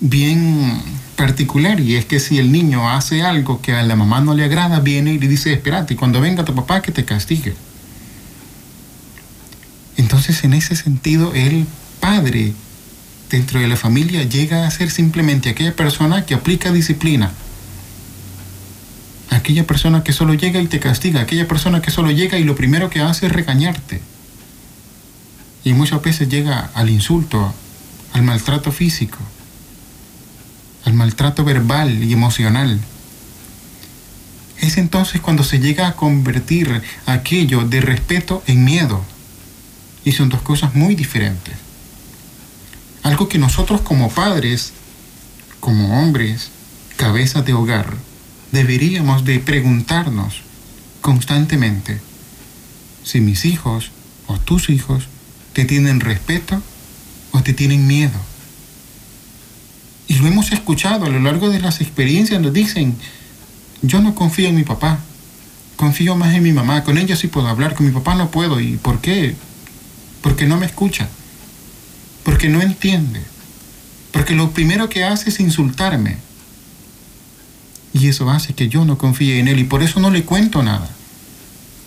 bien 0.00 0.53
particular 1.24 1.80
y 1.80 1.96
es 1.96 2.04
que 2.04 2.20
si 2.20 2.38
el 2.38 2.52
niño 2.52 2.90
hace 2.90 3.22
algo 3.22 3.62
que 3.62 3.72
a 3.72 3.82
la 3.82 3.96
mamá 3.96 4.20
no 4.20 4.34
le 4.34 4.44
agrada, 4.44 4.80
viene 4.80 5.14
y 5.14 5.18
le 5.18 5.26
dice, 5.26 5.54
espérate, 5.54 5.96
cuando 5.96 6.20
venga 6.20 6.44
tu 6.44 6.54
papá 6.54 6.82
que 6.82 6.92
te 6.92 7.06
castigue. 7.06 7.54
Entonces 9.96 10.44
en 10.44 10.52
ese 10.52 10.76
sentido 10.76 11.32
el 11.32 11.64
padre 11.98 12.52
dentro 13.30 13.58
de 13.58 13.68
la 13.68 13.76
familia 13.76 14.22
llega 14.24 14.66
a 14.66 14.70
ser 14.70 14.90
simplemente 14.90 15.48
aquella 15.48 15.74
persona 15.74 16.26
que 16.26 16.34
aplica 16.34 16.72
disciplina. 16.72 17.32
Aquella 19.30 19.66
persona 19.66 20.04
que 20.04 20.12
solo 20.12 20.34
llega 20.34 20.60
y 20.60 20.66
te 20.66 20.78
castiga, 20.78 21.22
aquella 21.22 21.48
persona 21.48 21.80
que 21.80 21.90
solo 21.90 22.10
llega 22.10 22.38
y 22.38 22.44
lo 22.44 22.54
primero 22.54 22.90
que 22.90 23.00
hace 23.00 23.24
es 23.26 23.32
regañarte 23.32 24.02
y 25.64 25.72
muchas 25.72 26.02
veces 26.02 26.28
llega 26.28 26.70
al 26.74 26.90
insulto, 26.90 27.54
al 28.12 28.22
maltrato 28.22 28.70
físico, 28.70 29.16
al 30.84 30.94
maltrato 30.94 31.44
verbal 31.44 32.02
y 32.02 32.12
emocional. 32.12 32.80
Es 34.58 34.76
entonces 34.76 35.20
cuando 35.20 35.44
se 35.44 35.60
llega 35.60 35.88
a 35.88 35.96
convertir 35.96 36.82
aquello 37.06 37.64
de 37.64 37.80
respeto 37.80 38.42
en 38.46 38.64
miedo. 38.64 39.04
Y 40.04 40.12
son 40.12 40.28
dos 40.28 40.42
cosas 40.42 40.74
muy 40.74 40.94
diferentes. 40.94 41.54
Algo 43.02 43.28
que 43.28 43.38
nosotros 43.38 43.80
como 43.80 44.10
padres, 44.10 44.72
como 45.60 46.00
hombres, 46.00 46.50
cabezas 46.96 47.44
de 47.44 47.54
hogar, 47.54 47.94
deberíamos 48.52 49.24
de 49.24 49.40
preguntarnos 49.40 50.42
constantemente 51.00 52.00
si 53.02 53.20
mis 53.20 53.44
hijos 53.44 53.90
o 54.26 54.38
tus 54.38 54.70
hijos 54.70 55.08
¿Te 55.54 55.64
tienen 55.64 56.00
respeto 56.00 56.60
o 57.30 57.40
te 57.40 57.52
tienen 57.52 57.86
miedo? 57.86 58.18
Y 60.06 60.14
lo 60.14 60.26
hemos 60.26 60.52
escuchado 60.52 61.06
a 61.06 61.08
lo 61.08 61.20
largo 61.20 61.48
de 61.50 61.60
las 61.60 61.80
experiencias, 61.80 62.40
nos 62.40 62.52
dicen, 62.52 62.96
yo 63.82 64.00
no 64.00 64.14
confío 64.14 64.48
en 64.48 64.56
mi 64.56 64.64
papá, 64.64 64.98
confío 65.76 66.16
más 66.16 66.34
en 66.34 66.42
mi 66.42 66.52
mamá, 66.52 66.84
con 66.84 66.98
ella 66.98 67.16
sí 67.16 67.28
puedo 67.28 67.48
hablar, 67.48 67.74
con 67.74 67.86
mi 67.86 67.92
papá 67.92 68.14
no 68.14 68.30
puedo. 68.30 68.60
¿Y 68.60 68.76
por 68.76 69.00
qué? 69.00 69.34
Porque 70.20 70.46
no 70.46 70.56
me 70.56 70.66
escucha, 70.66 71.08
porque 72.22 72.48
no 72.48 72.60
entiende, 72.60 73.22
porque 74.12 74.34
lo 74.34 74.50
primero 74.50 74.88
que 74.88 75.04
hace 75.04 75.30
es 75.30 75.40
insultarme. 75.40 76.18
Y 77.92 78.08
eso 78.08 78.28
hace 78.30 78.54
que 78.54 78.68
yo 78.68 78.84
no 78.84 78.98
confíe 78.98 79.38
en 79.38 79.48
él 79.48 79.60
y 79.60 79.64
por 79.64 79.82
eso 79.82 80.00
no 80.00 80.10
le 80.10 80.24
cuento 80.24 80.62
nada. 80.62 80.90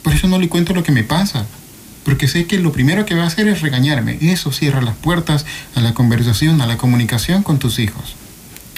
Por 0.03 0.13
eso 0.13 0.27
no 0.27 0.39
le 0.39 0.47
cuento 0.47 0.73
lo 0.73 0.83
que 0.83 0.93
me 0.93 1.03
pasa 1.03 1.45
porque 2.07 2.29
sé 2.29 2.45
que 2.45 2.57
lo 2.57 2.71
primero 2.71 3.05
que 3.05 3.15
va 3.15 3.23
a 3.23 3.27
hacer 3.27 3.49
es 3.49 3.59
regañarme. 3.59 4.17
Eso 4.21 4.53
cierra 4.53 4.81
las 4.81 4.95
puertas 4.95 5.45
a 5.75 5.81
la 5.81 5.93
conversación, 5.93 6.61
a 6.61 6.65
la 6.65 6.77
comunicación 6.77 7.43
con 7.43 7.59
tus 7.59 7.79
hijos. 7.79 8.15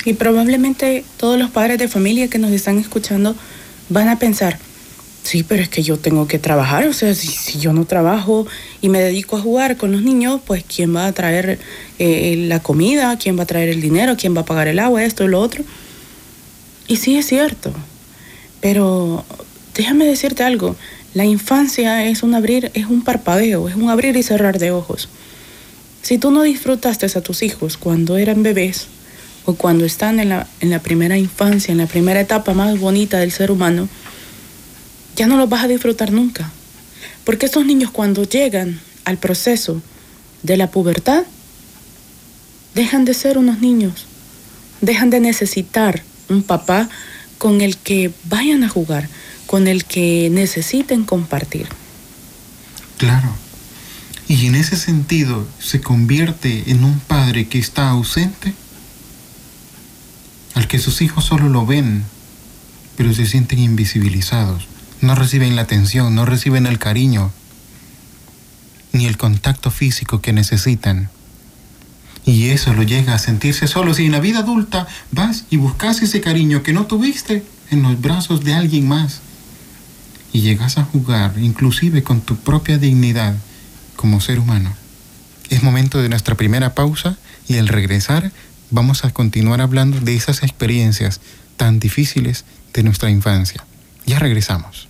Y 0.03 0.13
probablemente 0.13 1.05
todos 1.17 1.38
los 1.38 1.51
padres 1.51 1.77
de 1.77 1.88
familia 1.88 2.27
que 2.27 2.39
nos 2.39 2.50
están 2.50 2.79
escuchando 2.79 3.36
van 3.89 4.09
a 4.09 4.17
pensar, 4.17 4.57
sí, 5.21 5.43
pero 5.43 5.62
es 5.62 5.69
que 5.69 5.83
yo 5.83 6.00
tengo 6.00 6.27
que 6.27 6.39
trabajar, 6.39 6.88
o 6.88 6.93
sea, 6.93 7.13
si, 7.13 7.59
yo 7.59 7.71
no 7.71 7.86
trabajo 7.86 8.48
y 8.81 8.89
me 8.89 9.00
dedico 9.00 9.38
a 9.38 9.41
jugar 9.41 9.77
con 9.77 9.91
los 9.91 10.01
niños, 10.01 10.41
pues 10.43 10.63
¿quién 10.63 10.95
va 10.95 11.05
a 11.05 11.12
traer 11.12 11.59
eh, 12.00 12.45
la 12.48 12.62
comida? 12.62 13.15
¿Quién 13.19 13.38
va 13.38 13.43
a 13.43 13.45
traer 13.45 13.69
el 13.69 13.79
dinero? 13.79 14.17
¿Quién 14.17 14.36
va 14.36 14.41
a 14.41 14.45
pagar 14.45 14.67
el 14.67 14.79
agua? 14.79 15.03
Esto 15.03 15.24
y 15.24 15.27
lo 15.27 15.39
otro. 15.39 15.63
Y 16.88 16.95
sí 16.95 17.15
es 17.15 17.27
cierto, 17.27 17.71
pero 18.59 19.24
déjame 19.75 20.05
decirte 20.05 20.41
algo, 20.43 20.75
la 21.13 21.25
infancia 21.25 22.06
es 22.06 22.24
un 22.24 22.36
abrir, 22.36 22.72
es 22.74 22.86
un 22.86 23.04
parpadeo, 23.04 23.68
es 23.68 23.75
un 23.75 23.89
abrir 23.89 24.16
y 24.16 24.24
cerrar 24.24 24.60
de 24.60 24.72
ojos. 24.72 25.10
Si 26.01 26.18
tú 26.18 26.32
no 26.32 26.44
disfrutaste 26.44 27.06
a 27.08 27.22
tus 27.22 27.44
hijos 27.44 27.78
cuando 27.78 28.18
eran 28.18 28.44
bebés 28.44 28.88
o 29.46 29.56
cuando 29.56 29.86
están 29.86 30.20
en 30.20 30.30
la, 30.30 30.48
en 30.60 30.70
la 30.70 30.80
primera 30.80 31.18
infancia, 31.18 31.72
en 31.72 31.80
la 31.80 31.88
primera 31.88 32.22
etapa 32.22 32.54
más 32.54 32.80
bonita 32.80 33.20
del 33.20 33.32
ser 33.32 33.51
humano, 33.51 33.89
ya 35.16 35.28
no 35.28 35.38
los 35.38 35.50
vas 35.50 35.63
a 35.63 35.68
disfrutar 35.68 36.12
nunca. 36.12 36.51
Porque 37.24 37.48
estos 37.48 37.66
niños 37.66 37.92
cuando 37.92 38.24
llegan 38.24 38.80
al 39.06 39.18
proceso 39.18 39.82
de 40.44 40.58
la 40.58 40.70
pubertad, 40.72 41.24
dejan 42.75 43.04
de 43.04 43.13
ser 43.13 43.38
unos 43.38 43.60
niños, 43.60 44.06
dejan 44.82 45.10
de 45.10 45.20
necesitar 45.20 46.01
un 46.30 46.44
papá 46.44 46.88
con 47.38 47.62
el 47.62 47.78
que 47.78 48.12
vayan 48.25 48.63
a 48.63 48.70
jugar, 48.70 49.10
con 49.50 49.68
el 49.68 49.86
que 49.86 50.29
necesiten 50.32 51.06
compartir. 51.06 51.68
Claro. 53.00 53.29
Y 54.27 54.46
en 54.46 54.53
ese 54.53 54.75
sentido 54.75 55.48
se 55.58 55.82
convierte 55.82 56.65
en 56.70 56.84
un 56.84 57.00
padre 57.00 57.48
que 57.48 57.58
está 57.58 57.89
ausente, 57.89 58.53
al 60.53 60.68
que 60.68 60.77
sus 60.77 61.01
hijos 61.01 61.25
solo 61.25 61.50
lo 61.50 61.65
ven, 61.65 62.03
pero 62.96 63.12
se 63.12 63.25
sienten 63.25 63.58
invisibilizados. 63.58 64.68
No 65.01 65.15
reciben 65.15 65.56
la 65.56 65.63
atención, 65.63 66.13
no 66.13 66.25
reciben 66.25 66.68
el 66.68 66.77
cariño, 66.77 67.32
ni 68.91 69.08
el 69.08 69.18
contacto 69.18 69.72
físico 69.72 70.22
que 70.22 70.32
necesitan. 70.32 71.10
Y 72.24 72.50
eso 72.50 72.72
lo 72.75 72.84
llega 72.84 73.15
a 73.15 73.20
sentirse 73.20 73.65
solo. 73.65 73.96
Si 73.96 74.06
en 74.06 74.12
la 74.12 74.20
vida 74.20 74.41
adulta 74.41 74.88
vas 75.12 75.46
y 75.50 75.58
buscas 75.58 76.03
ese 76.03 76.22
cariño 76.22 76.62
que 76.62 76.72
no 76.72 76.86
tuviste 76.86 77.44
en 77.72 77.82
los 77.82 78.00
brazos 78.00 78.44
de 78.44 78.53
alguien 78.53 78.88
más, 78.88 79.22
y 80.31 80.41
llegas 80.41 80.77
a 80.77 80.83
jugar 80.83 81.33
inclusive 81.38 82.03
con 82.03 82.21
tu 82.21 82.36
propia 82.38 82.77
dignidad 82.77 83.36
como 83.95 84.21
ser 84.21 84.39
humano. 84.39 84.74
Es 85.50 85.63
momento 85.63 86.01
de 86.01 86.09
nuestra 86.09 86.36
primera 86.36 86.75
pausa 86.75 87.17
y 87.48 87.57
al 87.57 87.67
regresar 87.67 88.31
vamos 88.69 89.03
a 89.03 89.12
continuar 89.12 89.62
hablando 89.62 90.00
de 90.00 90.15
esas 90.15 90.43
experiencias 90.43 91.19
tan 91.57 91.79
difíciles 91.79 92.45
de 92.74 92.83
nuestra 92.83 93.09
infancia. 93.09 93.65
Ya 94.05 94.19
regresamos. 94.19 94.88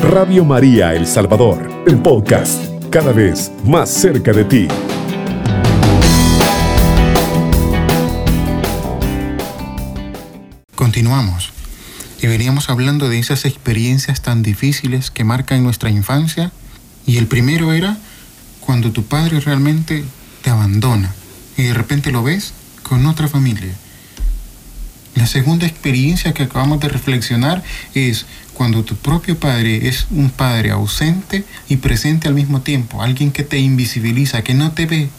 Radio 0.00 0.44
María 0.44 0.94
El 0.94 1.06
Salvador, 1.06 1.84
el 1.86 1.98
podcast, 1.98 2.64
cada 2.90 3.12
vez 3.12 3.52
más 3.64 3.90
cerca 3.90 4.32
de 4.32 4.44
ti. 4.44 4.68
Continuamos. 10.98 11.52
Y 12.20 12.26
veníamos 12.26 12.70
hablando 12.70 13.08
de 13.08 13.20
esas 13.20 13.44
experiencias 13.44 14.20
tan 14.20 14.42
difíciles 14.42 15.12
que 15.12 15.22
marcan 15.22 15.62
nuestra 15.62 15.90
infancia. 15.90 16.50
Y 17.06 17.18
el 17.18 17.28
primero 17.28 17.72
era 17.72 17.96
cuando 18.58 18.90
tu 18.90 19.04
padre 19.04 19.38
realmente 19.38 20.04
te 20.42 20.50
abandona 20.50 21.14
y 21.56 21.62
de 21.62 21.74
repente 21.74 22.10
lo 22.10 22.24
ves 22.24 22.52
con 22.82 23.06
otra 23.06 23.28
familia. 23.28 23.72
La 25.14 25.28
segunda 25.28 25.68
experiencia 25.68 26.34
que 26.34 26.42
acabamos 26.42 26.80
de 26.80 26.88
reflexionar 26.88 27.62
es 27.94 28.26
cuando 28.52 28.82
tu 28.82 28.96
propio 28.96 29.38
padre 29.38 29.86
es 29.86 30.08
un 30.10 30.30
padre 30.30 30.72
ausente 30.72 31.44
y 31.68 31.76
presente 31.76 32.26
al 32.26 32.34
mismo 32.34 32.62
tiempo, 32.62 33.04
alguien 33.04 33.30
que 33.30 33.44
te 33.44 33.60
invisibiliza, 33.60 34.42
que 34.42 34.54
no 34.54 34.72
te 34.72 34.86
ve, 34.86 35.10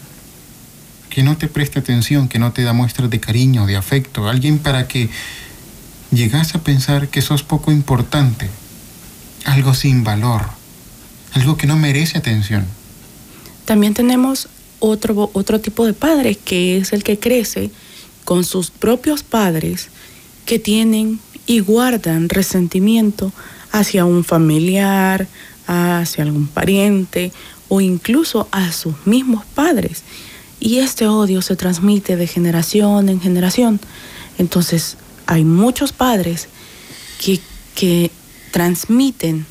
que 1.08 1.22
no 1.22 1.38
te 1.38 1.48
presta 1.48 1.80
atención, 1.80 2.28
que 2.28 2.38
no 2.38 2.52
te 2.52 2.64
da 2.64 2.74
muestras 2.74 3.08
de 3.08 3.18
cariño, 3.18 3.64
de 3.64 3.78
afecto, 3.78 4.28
alguien 4.28 4.58
para 4.58 4.86
que 4.86 5.08
llegas 6.10 6.54
a 6.54 6.62
pensar 6.62 7.08
que 7.08 7.22
sos 7.22 7.42
poco 7.42 7.72
importante, 7.72 8.48
algo 9.44 9.74
sin 9.74 10.04
valor, 10.04 10.42
algo 11.32 11.56
que 11.56 11.66
no 11.66 11.76
merece 11.76 12.18
atención. 12.18 12.66
También 13.64 13.94
tenemos 13.94 14.48
otro, 14.80 15.30
otro 15.32 15.60
tipo 15.60 15.86
de 15.86 15.92
padre 15.92 16.34
que 16.34 16.78
es 16.78 16.92
el 16.92 17.04
que 17.04 17.18
crece 17.18 17.70
con 18.24 18.44
sus 18.44 18.70
propios 18.70 19.22
padres 19.22 19.88
que 20.44 20.58
tienen 20.58 21.20
y 21.46 21.60
guardan 21.60 22.28
resentimiento 22.28 23.32
hacia 23.72 24.04
un 24.04 24.24
familiar, 24.24 25.28
hacia 25.66 26.24
algún 26.24 26.48
pariente 26.48 27.32
o 27.68 27.80
incluso 27.80 28.48
a 28.50 28.72
sus 28.72 28.94
mismos 29.06 29.44
padres. 29.54 30.02
Y 30.58 30.78
este 30.78 31.06
odio 31.06 31.40
se 31.40 31.56
transmite 31.56 32.16
de 32.16 32.26
generación 32.26 33.08
en 33.08 33.20
generación. 33.20 33.80
Entonces 34.38 34.96
hay 35.30 35.44
muchos 35.44 35.92
padres 35.92 36.48
que, 37.24 37.38
que 37.76 38.10
transmiten 38.50 39.46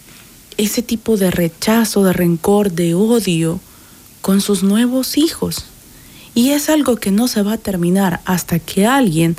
ese 0.58 0.82
tipo 0.82 1.16
de 1.16 1.32
rechazo, 1.32 2.04
de 2.04 2.12
rencor, 2.12 2.74
de 2.74 2.96
odio 2.96 3.62
con 4.22 4.42
sus 4.42 4.62
nuevos 4.62 5.18
hijos. 5.18 5.64
Y 6.36 6.50
es 6.50 6.70
algo 6.70 6.98
que 6.98 7.12
no 7.12 7.30
se 7.30 7.44
va 7.44 7.54
a 7.54 7.58
terminar 7.58 8.20
hasta 8.26 8.60
que 8.60 8.86
alguien 8.86 9.38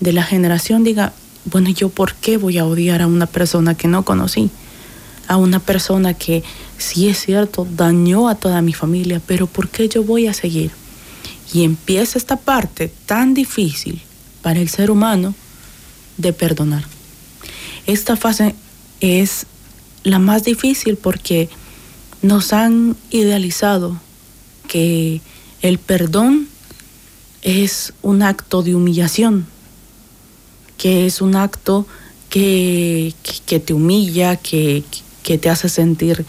de 0.00 0.14
la 0.14 0.22
generación 0.22 0.82
diga, 0.82 1.12
bueno, 1.44 1.68
¿yo 1.68 1.90
por 1.90 2.14
qué 2.14 2.38
voy 2.38 2.56
a 2.56 2.64
odiar 2.64 3.02
a 3.02 3.06
una 3.06 3.26
persona 3.26 3.74
que 3.74 3.86
no 3.86 4.02
conocí? 4.02 4.48
A 5.28 5.36
una 5.36 5.58
persona 5.58 6.14
que, 6.14 6.42
sí 6.78 7.08
es 7.08 7.18
cierto, 7.18 7.66
dañó 7.76 8.30
a 8.30 8.34
toda 8.34 8.62
mi 8.62 8.72
familia, 8.72 9.20
pero 9.26 9.46
¿por 9.46 9.68
qué 9.68 9.90
yo 9.90 10.02
voy 10.02 10.26
a 10.26 10.32
seguir? 10.32 10.70
Y 11.52 11.64
empieza 11.64 12.16
esta 12.16 12.36
parte 12.36 12.90
tan 13.04 13.34
difícil 13.34 14.00
para 14.40 14.58
el 14.58 14.70
ser 14.70 14.90
humano 14.90 15.34
de 16.22 16.32
perdonar. 16.32 16.84
Esta 17.86 18.16
fase 18.16 18.54
es 19.00 19.46
la 20.04 20.18
más 20.18 20.44
difícil 20.44 20.96
porque 20.96 21.48
nos 22.22 22.52
han 22.52 22.96
idealizado 23.10 24.00
que 24.68 25.20
el 25.60 25.78
perdón 25.78 26.48
es 27.42 27.92
un 28.02 28.22
acto 28.22 28.62
de 28.62 28.74
humillación, 28.74 29.46
que 30.78 31.06
es 31.06 31.20
un 31.20 31.34
acto 31.34 31.86
que, 32.30 33.14
que, 33.46 33.60
te 33.60 33.74
humilla, 33.74 34.36
que, 34.36 34.84
que, 35.22 35.38
te 35.38 35.50
hace 35.50 35.68
sentir 35.68 36.24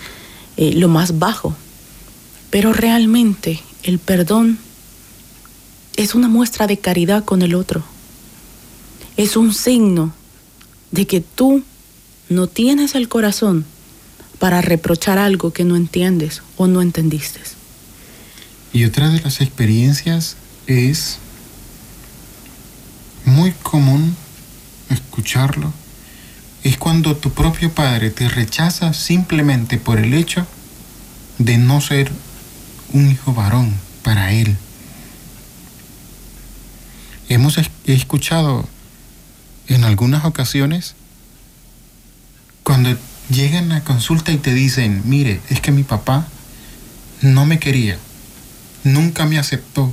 eh, 0.58 0.74
lo 0.74 0.88
más 0.88 1.20
bajo. 1.20 1.56
Pero 2.50 2.74
realmente 2.74 3.60
el 3.84 4.00
perdón 4.00 4.58
es 5.96 6.16
una 6.16 6.28
muestra 6.28 6.68
de 6.68 6.78
caridad 6.78 7.24
con 7.24 7.42
el 7.44 7.56
otro. 7.56 7.84
Es 9.18 9.38
un 9.38 9.54
signo 9.54 10.14
de 10.92 11.08
que 11.08 11.22
tú 11.22 11.64
no 12.30 12.48
tienes 12.48 12.96
el 12.96 13.10
corazón 13.10 13.66
para 14.40 14.62
reprochar 14.62 15.18
algo 15.18 15.54
que 15.54 15.64
no 15.64 15.76
entiendes 15.76 16.42
o 16.58 16.68
no 16.68 16.82
entendiste. 16.82 17.40
Y 18.74 18.86
otra 18.86 19.10
de 19.10 19.22
las 19.22 19.40
experiencias 19.40 20.36
es 20.66 21.20
muy 23.26 23.52
común 23.52 24.16
escucharlo, 24.90 25.72
es 26.64 26.78
cuando 26.78 27.16
tu 27.16 27.32
propio 27.32 27.72
padre 27.72 28.10
te 28.10 28.28
rechaza 28.30 28.94
simplemente 28.94 29.78
por 29.78 30.00
el 30.00 30.14
hecho 30.14 30.46
de 31.38 31.58
no 31.58 31.82
ser 31.82 32.12
un 32.94 33.12
hijo 33.12 33.34
varón 33.34 33.74
para 34.02 34.32
él. 34.32 34.58
Hemos 37.30 37.60
escuchado 37.86 38.68
en 39.74 39.84
algunas 39.84 40.26
ocasiones 40.26 40.96
cuando 42.64 42.96
llegan 43.30 43.72
a 43.72 43.84
consulta 43.84 44.32
y 44.32 44.38
te 44.38 44.54
dicen, 44.54 45.02
mire, 45.06 45.42
es 45.50 45.62
que 45.62 45.72
mi 45.72 45.84
papá 45.84 46.28
no 47.22 47.46
me 47.46 47.60
quería, 47.60 47.98
nunca 48.84 49.26
me 49.26 49.40
aceptó, 49.40 49.92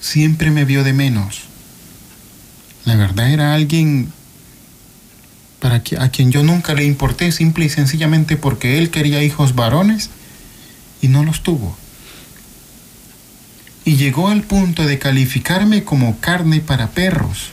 siempre 0.00 0.50
me 0.50 0.64
vio 0.64 0.82
de 0.82 0.92
menos. 0.92 1.42
La 2.84 2.96
verdad 2.96 3.30
era 3.30 3.54
alguien 3.54 4.12
para 5.60 5.82
a 5.98 6.08
quien 6.08 6.30
yo 6.30 6.42
nunca 6.42 6.74
le 6.74 6.84
importé 6.84 7.32
simple 7.32 7.66
y 7.66 7.68
sencillamente 7.68 8.36
porque 8.36 8.78
él 8.78 8.90
quería 8.90 9.22
hijos 9.22 9.54
varones 9.54 10.10
y 11.02 11.08
no 11.08 11.24
los 11.24 11.42
tuvo. 11.42 11.76
Y 13.84 13.96
llegó 13.96 14.28
al 14.28 14.42
punto 14.42 14.86
de 14.86 14.98
calificarme 14.98 15.84
como 15.84 16.18
carne 16.20 16.60
para 16.60 16.88
perros. 16.88 17.50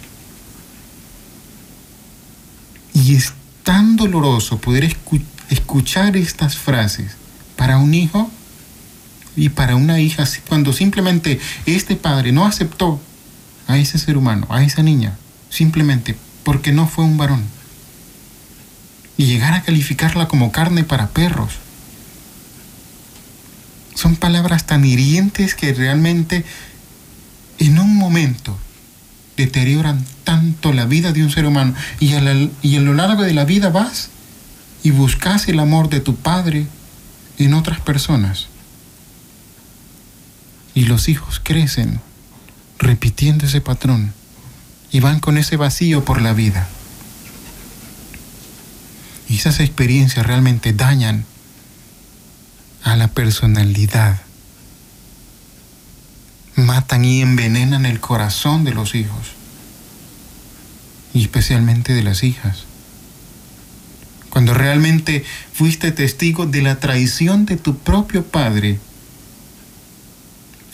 Y 2.96 3.16
es 3.16 3.34
tan 3.64 3.98
doloroso 3.98 4.58
poder 4.58 4.96
escuchar 5.50 6.16
estas 6.16 6.58
frases 6.58 7.12
para 7.58 7.78
un 7.78 7.94
hijo 7.94 8.32
y 9.36 9.50
para 9.50 9.76
una 9.76 10.00
hija 10.00 10.24
cuando 10.48 10.72
simplemente 10.72 11.42
este 11.66 11.98
padre 11.98 12.32
no 12.32 12.46
aceptó 12.46 13.02
a 13.68 13.78
ese 13.78 13.98
ser 13.98 14.18
humano, 14.18 14.48
a 14.50 14.64
esa 14.64 14.82
niña, 14.82 15.18
simplemente 15.50 16.16
porque 16.44 16.72
no 16.72 16.88
fue 16.88 17.04
un 17.04 17.18
varón. 17.18 17.44
Y 19.18 19.26
llegar 19.26 19.54
a 19.54 19.64
calificarla 19.64 20.30
como 20.30 20.54
carne 20.54 20.86
para 20.86 21.10
perros. 21.10 21.54
Son 23.94 24.16
palabras 24.16 24.66
tan 24.66 24.86
hirientes 24.86 25.54
que 25.54 25.74
realmente 25.74 26.46
en 27.60 27.80
un 27.80 27.96
momento 27.96 28.58
deterioran 29.38 30.06
tanto 30.24 30.74
la 30.74 30.86
vida 30.86 31.12
de 31.12 31.24
un 31.24 31.32
ser 31.32 31.46
humano 31.46 31.74
y 32.00 32.14
a, 32.14 32.50
y 32.62 32.78
a 32.78 32.82
lo 32.82 32.94
largo 32.94 33.24
de 33.24 33.34
la 33.34 33.46
vida 33.46 33.70
vas 33.70 34.10
y 34.84 34.92
buscas 34.92 35.48
el 35.48 35.60
amor 35.60 35.90
de 35.90 36.00
tu 36.00 36.16
padre 36.16 36.68
en 37.38 37.54
otras 37.54 37.80
personas. 37.80 38.48
Y 40.74 40.84
los 40.84 41.10
hijos 41.10 41.40
crecen 41.44 42.00
repitiendo 42.78 43.46
ese 43.46 43.62
patrón 43.62 44.14
y 44.92 45.00
van 45.00 45.20
con 45.20 45.38
ese 45.38 45.58
vacío 45.58 46.06
por 46.06 46.22
la 46.22 46.34
vida. 46.34 46.68
Y 49.28 49.38
esas 49.38 49.60
experiencias 49.60 50.26
realmente 50.26 50.74
dañan 50.74 51.26
a 52.84 52.96
la 52.96 53.08
personalidad. 53.08 54.25
Matan 56.56 57.06
y 57.06 57.22
envenenan 57.22 57.86
el 57.86 58.00
corazón 58.00 58.64
de 58.64 58.74
los 58.74 58.96
hijos. 58.96 59.34
Y 61.14 61.22
especialmente 61.24 61.94
de 61.94 62.04
las 62.04 62.24
hijas. 62.24 62.66
Cuando 64.30 64.54
realmente 64.54 65.24
fuiste 65.54 65.92
testigo 65.92 66.46
de 66.46 66.62
la 66.62 66.80
traición 66.80 67.46
de 67.46 67.56
tu 67.58 67.78
propio 67.78 68.26
padre 68.26 68.80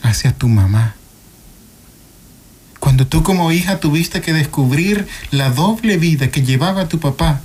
hacia 0.02 0.32
tu 0.32 0.48
mamá. 0.48 0.96
Cuando 2.80 3.06
tú 3.06 3.22
como 3.22 3.52
hija 3.52 3.78
tuviste 3.78 4.20
que 4.20 4.32
descubrir 4.32 5.06
la 5.30 5.50
doble 5.50 5.96
vida 5.96 6.32
que 6.32 6.42
llevaba 6.42 6.88
tu 6.88 6.98
papá. 6.98 7.40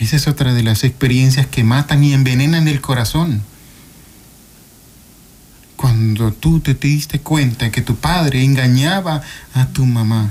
Esa 0.00 0.16
es 0.16 0.26
otra 0.26 0.52
de 0.52 0.62
las 0.62 0.82
experiencias 0.82 1.46
que 1.46 1.62
matan 1.62 2.02
y 2.02 2.12
envenenan 2.12 2.66
el 2.66 2.80
corazón. 2.80 3.42
Cuando 5.80 6.32
tú 6.32 6.60
te 6.60 6.74
diste 6.74 7.20
cuenta 7.20 7.70
que 7.70 7.80
tu 7.80 7.96
padre 7.96 8.44
engañaba 8.44 9.22
a 9.54 9.66
tu 9.68 9.86
mamá. 9.86 10.30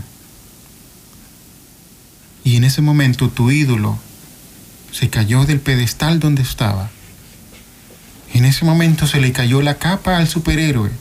Y 2.43 2.55
en 2.55 2.63
ese 2.63 2.81
momento 2.81 3.29
tu 3.29 3.49
ídolo 3.49 3.97
se 4.91 5.09
cayó 5.09 5.45
del 5.45 5.59
pedestal 5.59 6.19
donde 6.19 6.43
estaba 6.43 6.89
en 8.33 8.45
ese 8.45 8.65
momento 8.65 9.07
se 9.07 9.19
le 9.19 9.31
cayó 9.31 9.61
la 9.61 9.75
capa 9.75 10.17
al 10.17 10.27
superhéroe. 10.27 10.91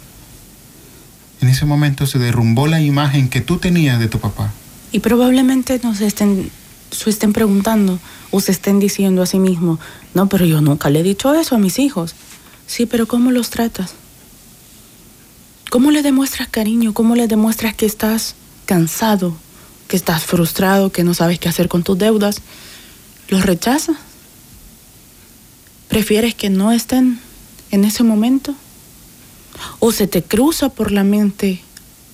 En 1.41 1.49
ese 1.49 1.67
momento 1.67 2.07
se 2.07 2.19
derrumbó 2.19 2.67
la 2.67 2.81
imagen 2.81 3.29
que 3.29 3.41
tú 3.41 3.59
tenías 3.59 4.01
de 4.01 4.09
tu 4.09 4.19
papá. 4.19 4.53
Y 4.91 5.01
probablemente 5.01 5.79
nos 5.83 6.01
estén, 6.01 6.51
se 6.91 7.11
estén 7.11 7.33
preguntando 7.33 7.99
o 8.31 8.41
se 8.41 8.53
estén 8.53 8.81
diciendo 8.81 9.23
a 9.23 9.27
sí 9.27 9.39
mismo, 9.39 9.79
no, 10.15 10.29
pero 10.29 10.47
yo 10.47 10.61
nunca 10.61 10.91
le 10.91 11.01
he 11.01 11.03
dicho 11.03 11.35
eso 11.35 11.55
a 11.55 11.59
mis 11.59 11.79
hijos. 11.79 12.15
Sí, 12.67 12.87
pero 12.87 13.07
¿cómo 13.07 13.31
los 13.31 13.51
tratas? 13.51 13.95
¿Cómo 15.71 15.91
le 15.91 16.03
demuestras 16.03 16.49
cariño? 16.49 16.95
¿Cómo 16.95 17.15
le 17.15 17.29
demuestras 17.29 17.75
que 17.75 17.87
estás 17.87 18.35
cansado, 18.67 19.37
que 19.87 19.97
estás 19.97 20.25
frustrado, 20.25 20.93
que 20.93 21.05
no 21.05 21.15
sabes 21.15 21.39
qué 21.39 21.49
hacer 21.49 21.69
con 21.69 21.83
tus 21.83 21.99
deudas? 21.99 22.41
¿Los 23.29 23.45
rechazas? 23.45 23.97
prefieres 25.89 26.35
que 26.35 26.51
no 26.51 26.71
estén 26.71 27.19
en 27.71 27.85
ese 27.85 28.05
momento? 28.05 28.55
¿O 29.81 29.91
se 29.91 30.07
te 30.07 30.23
cruza 30.23 30.69
por 30.69 30.93
la 30.93 31.03
mente 31.03 31.61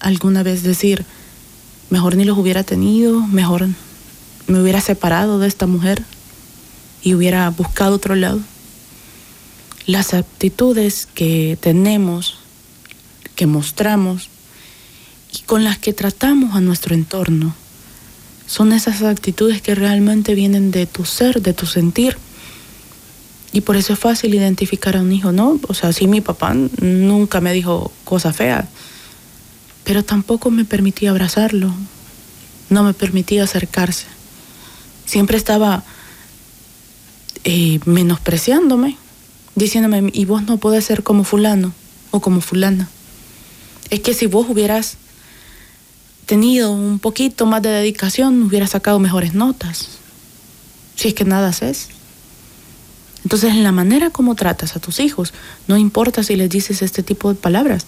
alguna 0.00 0.42
vez 0.42 0.62
decir, 0.62 1.04
mejor 1.90 2.16
ni 2.16 2.24
los 2.24 2.38
hubiera 2.38 2.62
tenido, 2.62 3.20
mejor 3.26 3.68
me 4.46 4.60
hubiera 4.60 4.80
separado 4.80 5.38
de 5.38 5.48
esta 5.48 5.66
mujer 5.66 6.02
y 7.02 7.14
hubiera 7.14 7.48
buscado 7.50 7.96
otro 7.96 8.14
lado? 8.14 8.40
Las 9.86 10.14
actitudes 10.14 11.06
que 11.14 11.58
tenemos, 11.60 12.38
que 13.34 13.46
mostramos 13.46 14.28
y 15.32 15.42
con 15.42 15.64
las 15.64 15.78
que 15.78 15.92
tratamos 15.92 16.54
a 16.54 16.60
nuestro 16.60 16.94
entorno, 16.94 17.54
son 18.46 18.72
esas 18.72 19.02
actitudes 19.02 19.62
que 19.62 19.74
realmente 19.74 20.34
vienen 20.34 20.70
de 20.70 20.86
tu 20.86 21.04
ser, 21.04 21.42
de 21.42 21.54
tu 21.54 21.66
sentir. 21.66 22.16
Y 23.52 23.62
por 23.62 23.76
eso 23.76 23.92
es 23.92 23.98
fácil 23.98 24.34
identificar 24.34 24.96
a 24.96 25.00
un 25.00 25.12
hijo, 25.12 25.32
¿no? 25.32 25.58
O 25.68 25.74
sea, 25.74 25.92
sí, 25.92 26.06
mi 26.06 26.20
papá 26.20 26.54
nunca 26.80 27.40
me 27.40 27.52
dijo 27.52 27.92
cosas 28.04 28.36
feas, 28.36 28.66
pero 29.84 30.04
tampoco 30.04 30.50
me 30.50 30.64
permitía 30.64 31.10
abrazarlo, 31.10 31.72
no 32.68 32.82
me 32.82 32.94
permitía 32.94 33.44
acercarse. 33.44 34.06
Siempre 35.06 35.36
estaba 35.36 35.84
eh, 37.44 37.78
menospreciándome, 37.84 38.96
diciéndome, 39.54 40.10
y 40.12 40.24
vos 40.24 40.42
no 40.42 40.56
podés 40.56 40.84
ser 40.84 41.02
como 41.02 41.24
fulano 41.24 41.72
o 42.10 42.20
como 42.20 42.40
fulana. 42.40 42.88
Es 43.90 44.00
que 44.00 44.14
si 44.14 44.26
vos 44.26 44.46
hubieras 44.48 44.96
tenido 46.26 46.72
un 46.72 46.98
poquito 46.98 47.46
más 47.46 47.62
de 47.62 47.70
dedicación, 47.70 48.42
hubieras 48.42 48.70
sacado 48.70 48.98
mejores 48.98 49.34
notas. 49.34 49.88
Si 50.96 51.08
es 51.08 51.14
que 51.14 51.24
nada 51.24 51.48
haces. 51.48 51.88
Entonces, 53.24 53.50
en 53.50 53.62
la 53.62 53.72
manera 53.72 54.10
como 54.10 54.34
tratas 54.34 54.76
a 54.76 54.80
tus 54.80 55.00
hijos, 55.00 55.32
no 55.66 55.76
importa 55.76 56.22
si 56.22 56.36
les 56.36 56.50
dices 56.50 56.82
este 56.82 57.02
tipo 57.02 57.32
de 57.32 57.40
palabras. 57.40 57.86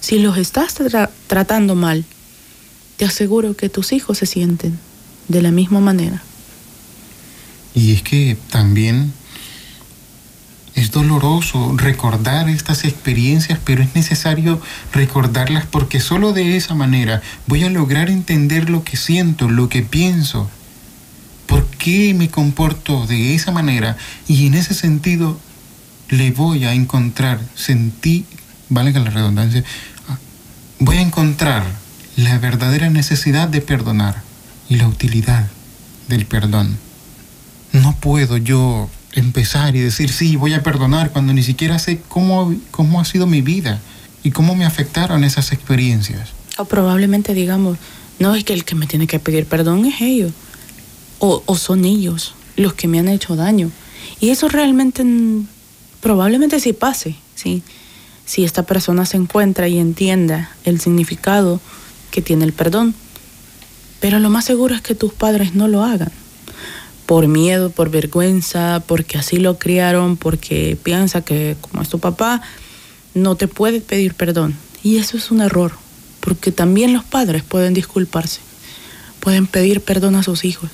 Si 0.00 0.18
los 0.18 0.36
estás 0.38 0.74
tratando 1.26 1.74
mal, 1.74 2.04
te 2.96 3.04
aseguro 3.04 3.56
que 3.56 3.68
tus 3.68 3.92
hijos 3.92 4.18
se 4.18 4.26
sienten 4.26 4.78
de 5.28 5.42
la 5.42 5.50
misma 5.50 5.80
manera. 5.80 6.22
Y 7.74 7.92
es 7.92 8.02
que 8.02 8.36
también 8.50 9.12
es 10.76 10.90
doloroso 10.90 11.74
recordar 11.76 12.50
estas 12.50 12.84
experiencias, 12.84 13.58
pero 13.64 13.82
es 13.82 13.94
necesario 13.94 14.60
recordarlas 14.92 15.64
porque 15.64 16.00
solo 16.00 16.34
de 16.34 16.56
esa 16.56 16.74
manera 16.74 17.22
voy 17.46 17.64
a 17.64 17.70
lograr 17.70 18.10
entender 18.10 18.68
lo 18.68 18.84
que 18.84 18.98
siento, 18.98 19.48
lo 19.48 19.70
que 19.70 19.80
pienso, 19.80 20.50
por 21.46 21.66
qué 21.66 22.12
me 22.12 22.28
comporto 22.28 23.06
de 23.06 23.34
esa 23.34 23.52
manera 23.52 23.96
y 24.28 24.46
en 24.46 24.54
ese 24.54 24.74
sentido 24.74 25.40
le 26.10 26.30
voy 26.30 26.64
a 26.64 26.74
encontrar, 26.74 27.40
sentí, 27.54 28.26
valga 28.68 29.00
la 29.00 29.10
redundancia, 29.10 29.64
voy 30.78 30.98
a 30.98 31.00
encontrar 31.00 31.64
la 32.16 32.38
verdadera 32.38 32.90
necesidad 32.90 33.48
de 33.48 33.62
perdonar 33.62 34.22
y 34.68 34.76
la 34.76 34.88
utilidad 34.88 35.48
del 36.08 36.26
perdón. 36.26 36.76
No 37.72 37.96
puedo 37.96 38.36
yo 38.36 38.90
empezar 39.16 39.74
y 39.74 39.80
decir, 39.80 40.12
sí, 40.12 40.36
voy 40.36 40.54
a 40.54 40.62
perdonar 40.62 41.10
cuando 41.10 41.32
ni 41.32 41.42
siquiera 41.42 41.78
sé 41.78 42.00
cómo, 42.08 42.54
cómo 42.70 43.00
ha 43.00 43.04
sido 43.04 43.26
mi 43.26 43.42
vida 43.42 43.80
y 44.22 44.30
cómo 44.30 44.54
me 44.54 44.64
afectaron 44.64 45.24
esas 45.24 45.52
experiencias. 45.52 46.30
O 46.58 46.66
probablemente 46.66 47.34
digamos, 47.34 47.78
no 48.18 48.34
es 48.34 48.44
que 48.44 48.52
el 48.52 48.64
que 48.64 48.74
me 48.74 48.86
tiene 48.86 49.06
que 49.06 49.18
pedir 49.18 49.46
perdón 49.46 49.84
es 49.86 50.00
ellos, 50.00 50.32
o, 51.18 51.42
o 51.46 51.56
son 51.56 51.84
ellos 51.84 52.34
los 52.56 52.74
que 52.74 52.88
me 52.88 52.98
han 52.98 53.08
hecho 53.08 53.36
daño. 53.36 53.70
Y 54.20 54.30
eso 54.30 54.48
realmente 54.48 55.04
probablemente 56.00 56.60
sí 56.60 56.72
pase, 56.72 57.16
¿sí? 57.34 57.62
si 58.26 58.44
esta 58.44 58.64
persona 58.64 59.06
se 59.06 59.16
encuentra 59.16 59.68
y 59.68 59.78
entienda 59.78 60.50
el 60.64 60.80
significado 60.80 61.60
que 62.10 62.22
tiene 62.22 62.44
el 62.44 62.52
perdón. 62.52 62.94
Pero 64.00 64.18
lo 64.18 64.28
más 64.28 64.44
seguro 64.44 64.74
es 64.74 64.82
que 64.82 64.94
tus 64.94 65.12
padres 65.12 65.54
no 65.54 65.68
lo 65.68 65.82
hagan 65.82 66.12
por 67.06 67.28
miedo, 67.28 67.70
por 67.70 67.90
vergüenza, 67.90 68.82
porque 68.86 69.16
así 69.16 69.38
lo 69.38 69.58
criaron, 69.58 70.16
porque 70.16 70.76
piensa 70.82 71.22
que 71.22 71.56
como 71.60 71.82
es 71.82 71.88
tu 71.88 72.00
papá, 72.00 72.42
no 73.14 73.36
te 73.36 73.48
puede 73.48 73.80
pedir 73.80 74.14
perdón. 74.14 74.56
Y 74.82 74.98
eso 74.98 75.16
es 75.16 75.30
un 75.30 75.40
error, 75.40 75.72
porque 76.20 76.52
también 76.52 76.92
los 76.92 77.04
padres 77.04 77.42
pueden 77.44 77.74
disculparse, 77.74 78.40
pueden 79.20 79.46
pedir 79.46 79.80
perdón 79.80 80.16
a 80.16 80.22
sus 80.22 80.44
hijos. 80.44 80.70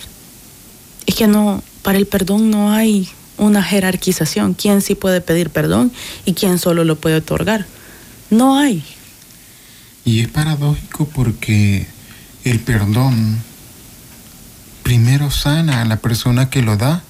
Es 1.06 1.14
que 1.14 1.26
no, 1.26 1.62
para 1.82 1.98
el 1.98 2.06
perdón 2.06 2.50
no 2.50 2.72
hay 2.72 3.08
una 3.36 3.62
jerarquización, 3.62 4.54
quién 4.54 4.80
sí 4.80 4.94
puede 4.94 5.20
pedir 5.20 5.50
perdón 5.50 5.92
y 6.24 6.32
quién 6.32 6.58
solo 6.58 6.84
lo 6.84 6.96
puede 6.96 7.16
otorgar. 7.16 7.66
No 8.30 8.58
hay. 8.58 8.82
Y 10.04 10.20
es 10.20 10.28
paradójico 10.28 11.06
porque 11.06 11.86
el 12.44 12.60
perdón 12.60 13.38
primero 14.92 15.30
sana 15.30 15.80
a 15.80 15.86
la 15.86 15.96
persona 15.96 16.50
que 16.50 16.60
lo 16.60 16.76
da 16.76 17.02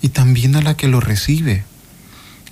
y 0.00 0.08
también 0.08 0.56
a 0.56 0.60
la 0.60 0.74
que 0.76 0.88
lo 0.88 0.98
recibe. 0.98 1.62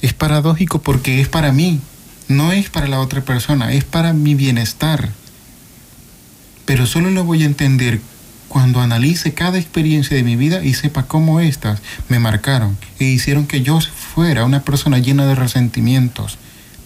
Es 0.01 0.13
paradójico 0.13 0.81
porque 0.81 1.21
es 1.21 1.27
para 1.27 1.51
mí, 1.51 1.81
no 2.29 2.53
es 2.53 2.71
para 2.71 2.87
la 2.87 3.01
otra 3.01 3.23
persona, 3.23 3.73
es 3.73 3.83
para 3.83 4.13
mi 4.13 4.37
bienestar. 4.37 5.09
Pero 6.67 6.87
solo 6.87 7.11
lo 7.11 7.25
voy 7.25 7.43
a 7.43 7.47
entender 7.47 8.01
cuando 8.47 8.81
analice 8.81 9.35
cada 9.35 9.59
experiencia 9.59 10.17
de 10.17 10.23
mi 10.23 10.37
vida 10.37 10.63
y 10.63 10.75
sepa 10.75 11.09
cómo 11.09 11.41
éstas 11.41 11.81
me 12.09 12.21
marcaron 12.21 12.79
e 13.01 13.07
hicieron 13.07 13.49
que 13.49 13.63
yo 13.63 13.81
fuera 13.81 14.45
una 14.45 14.63
persona 14.63 15.01
llena 15.01 15.27
de 15.27 15.35
resentimientos, 15.35 16.39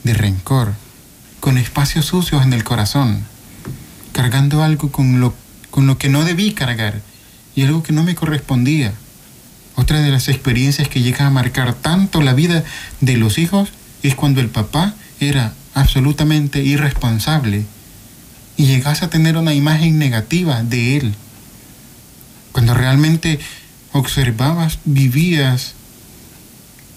de 0.04 0.14
rencor, 0.14 0.72
con 1.40 1.58
espacios 1.58 2.06
sucios 2.06 2.42
en 2.44 2.54
el 2.54 2.64
corazón, 2.64 3.24
cargando 4.14 4.62
algo 4.62 4.90
con 4.90 5.20
lo 5.20 5.43
con 5.74 5.88
lo 5.88 5.98
que 5.98 6.08
no 6.08 6.24
debí 6.24 6.52
cargar 6.52 7.00
y 7.56 7.64
algo 7.64 7.82
que 7.82 7.92
no 7.92 8.04
me 8.04 8.14
correspondía. 8.14 8.92
Otra 9.74 10.02
de 10.02 10.12
las 10.12 10.28
experiencias 10.28 10.88
que 10.88 11.02
llega 11.02 11.26
a 11.26 11.30
marcar 11.30 11.74
tanto 11.74 12.22
la 12.22 12.32
vida 12.32 12.62
de 13.00 13.16
los 13.16 13.38
hijos 13.38 13.70
es 14.04 14.14
cuando 14.14 14.40
el 14.40 14.50
papá 14.50 14.94
era 15.18 15.52
absolutamente 15.74 16.62
irresponsable 16.62 17.64
y 18.56 18.66
llegas 18.66 19.02
a 19.02 19.10
tener 19.10 19.36
una 19.36 19.52
imagen 19.52 19.98
negativa 19.98 20.62
de 20.62 20.98
él. 20.98 21.14
Cuando 22.52 22.72
realmente 22.74 23.40
observabas, 23.90 24.78
vivías 24.84 25.74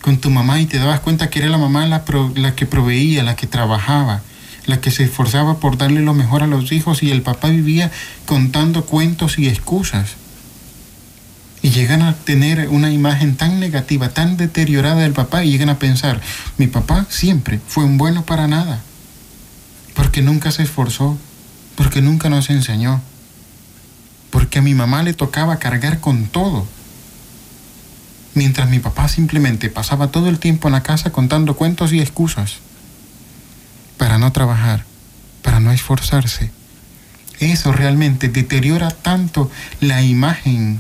con 0.04 0.20
tu 0.20 0.30
mamá 0.30 0.62
y 0.62 0.68
te 0.68 0.78
dabas 0.78 1.00
cuenta 1.00 1.32
que 1.32 1.40
era 1.40 1.50
la 1.50 1.58
mamá 1.58 1.88
la, 1.88 2.06
que 2.56 2.68
proveía, 2.68 3.24
la 3.24 3.36
que 3.36 3.48
trabajaba, 3.48 4.22
la 4.67 4.82
que 4.82 4.91
se 4.91 5.03
esforzaba 5.03 5.60
por 5.60 5.77
darle 5.77 6.01
lo 6.01 6.13
mejor 6.13 6.43
a 6.43 6.47
los 6.47 6.71
hijos 6.71 7.01
y 7.01 7.10
el 7.10 7.23
papá 7.23 7.47
vivía 7.47 7.89
contando 8.25 8.86
cuentos 8.86 9.39
y 9.39 9.47
excusas. 9.47 10.12
Y 11.62 11.71
llegan 11.71 12.01
a 12.01 12.13
tener 12.13 12.67
una 12.69 12.91
imagen 12.91 13.36
tan 13.36 13.60
negativa, 13.60 14.10
tan 14.10 14.38
deteriorada 14.38 15.01
del 15.01 15.13
papá 15.13 15.43
y 15.43 15.51
llegan 15.51 15.69
a 15.69 15.80
pensar, 15.80 16.21
mi 16.58 16.67
papá 16.67 17.08
siempre 17.10 17.60
fue 17.67 17.86
un 17.86 17.97
bueno 17.97 18.25
para 18.25 18.47
nada, 18.47 18.82
porque 19.95 20.21
nunca 20.21 20.51
se 20.51 20.63
esforzó, 20.63 21.17
porque 21.75 22.01
nunca 22.01 22.30
nos 22.30 22.49
enseñó, 22.49 23.01
porque 24.30 24.60
a 24.60 24.62
mi 24.62 24.75
mamá 24.75 25.01
le 25.01 25.13
tocaba 25.13 25.58
cargar 25.60 25.99
con 25.99 26.27
todo, 26.27 26.67
mientras 28.36 28.69
mi 28.69 28.80
papá 28.80 29.08
simplemente 29.08 29.69
pasaba 29.69 30.12
todo 30.12 30.27
el 30.30 30.39
tiempo 30.39 30.67
en 30.67 30.73
la 30.73 30.84
casa 30.84 31.12
contando 31.12 31.56
cuentos 31.56 31.93
y 31.93 32.01
excusas 32.01 32.58
para 33.98 34.18
no 34.18 34.32
trabajar, 34.32 34.86
para 35.42 35.60
no 35.60 35.72
esforzarse. 35.72 36.52
Eso 37.40 37.72
realmente 37.72 38.30
deteriora 38.30 38.90
tanto 38.90 39.52
la 39.80 40.02
imagen 40.02 40.80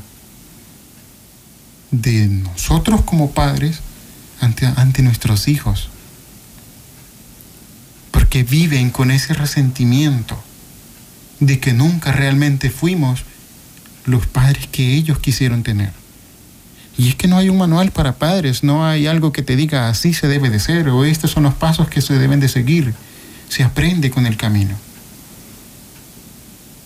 de 1.91 2.27
nosotros 2.27 3.01
como 3.01 3.31
padres 3.31 3.79
ante, 4.41 4.65
ante 4.65 5.03
nuestros 5.03 5.47
hijos. 5.47 5.89
Porque 8.11 8.43
viven 8.43 8.89
con 8.89 9.11
ese 9.11 9.33
resentimiento 9.33 10.41
de 11.39 11.59
que 11.59 11.73
nunca 11.73 12.11
realmente 12.11 12.69
fuimos 12.71 13.23
los 14.05 14.25
padres 14.25 14.67
que 14.67 14.95
ellos 14.95 15.19
quisieron 15.19 15.63
tener. 15.63 15.91
Y 16.97 17.09
es 17.09 17.15
que 17.15 17.27
no 17.27 17.37
hay 17.37 17.49
un 17.49 17.59
manual 17.59 17.91
para 17.91 18.15
padres, 18.15 18.63
no 18.63 18.87
hay 18.87 19.05
algo 19.05 19.31
que 19.31 19.43
te 19.43 19.55
diga 19.55 19.87
así 19.87 20.15
se 20.15 20.27
debe 20.27 20.49
de 20.49 20.59
ser 20.59 20.89
o 20.89 21.05
estos 21.05 21.29
son 21.29 21.43
los 21.43 21.53
pasos 21.53 21.87
que 21.89 22.01
se 22.01 22.17
deben 22.17 22.39
de 22.39 22.49
seguir 22.49 22.95
se 23.49 23.63
aprende 23.63 24.11
con 24.11 24.25
el 24.25 24.37
camino. 24.37 24.75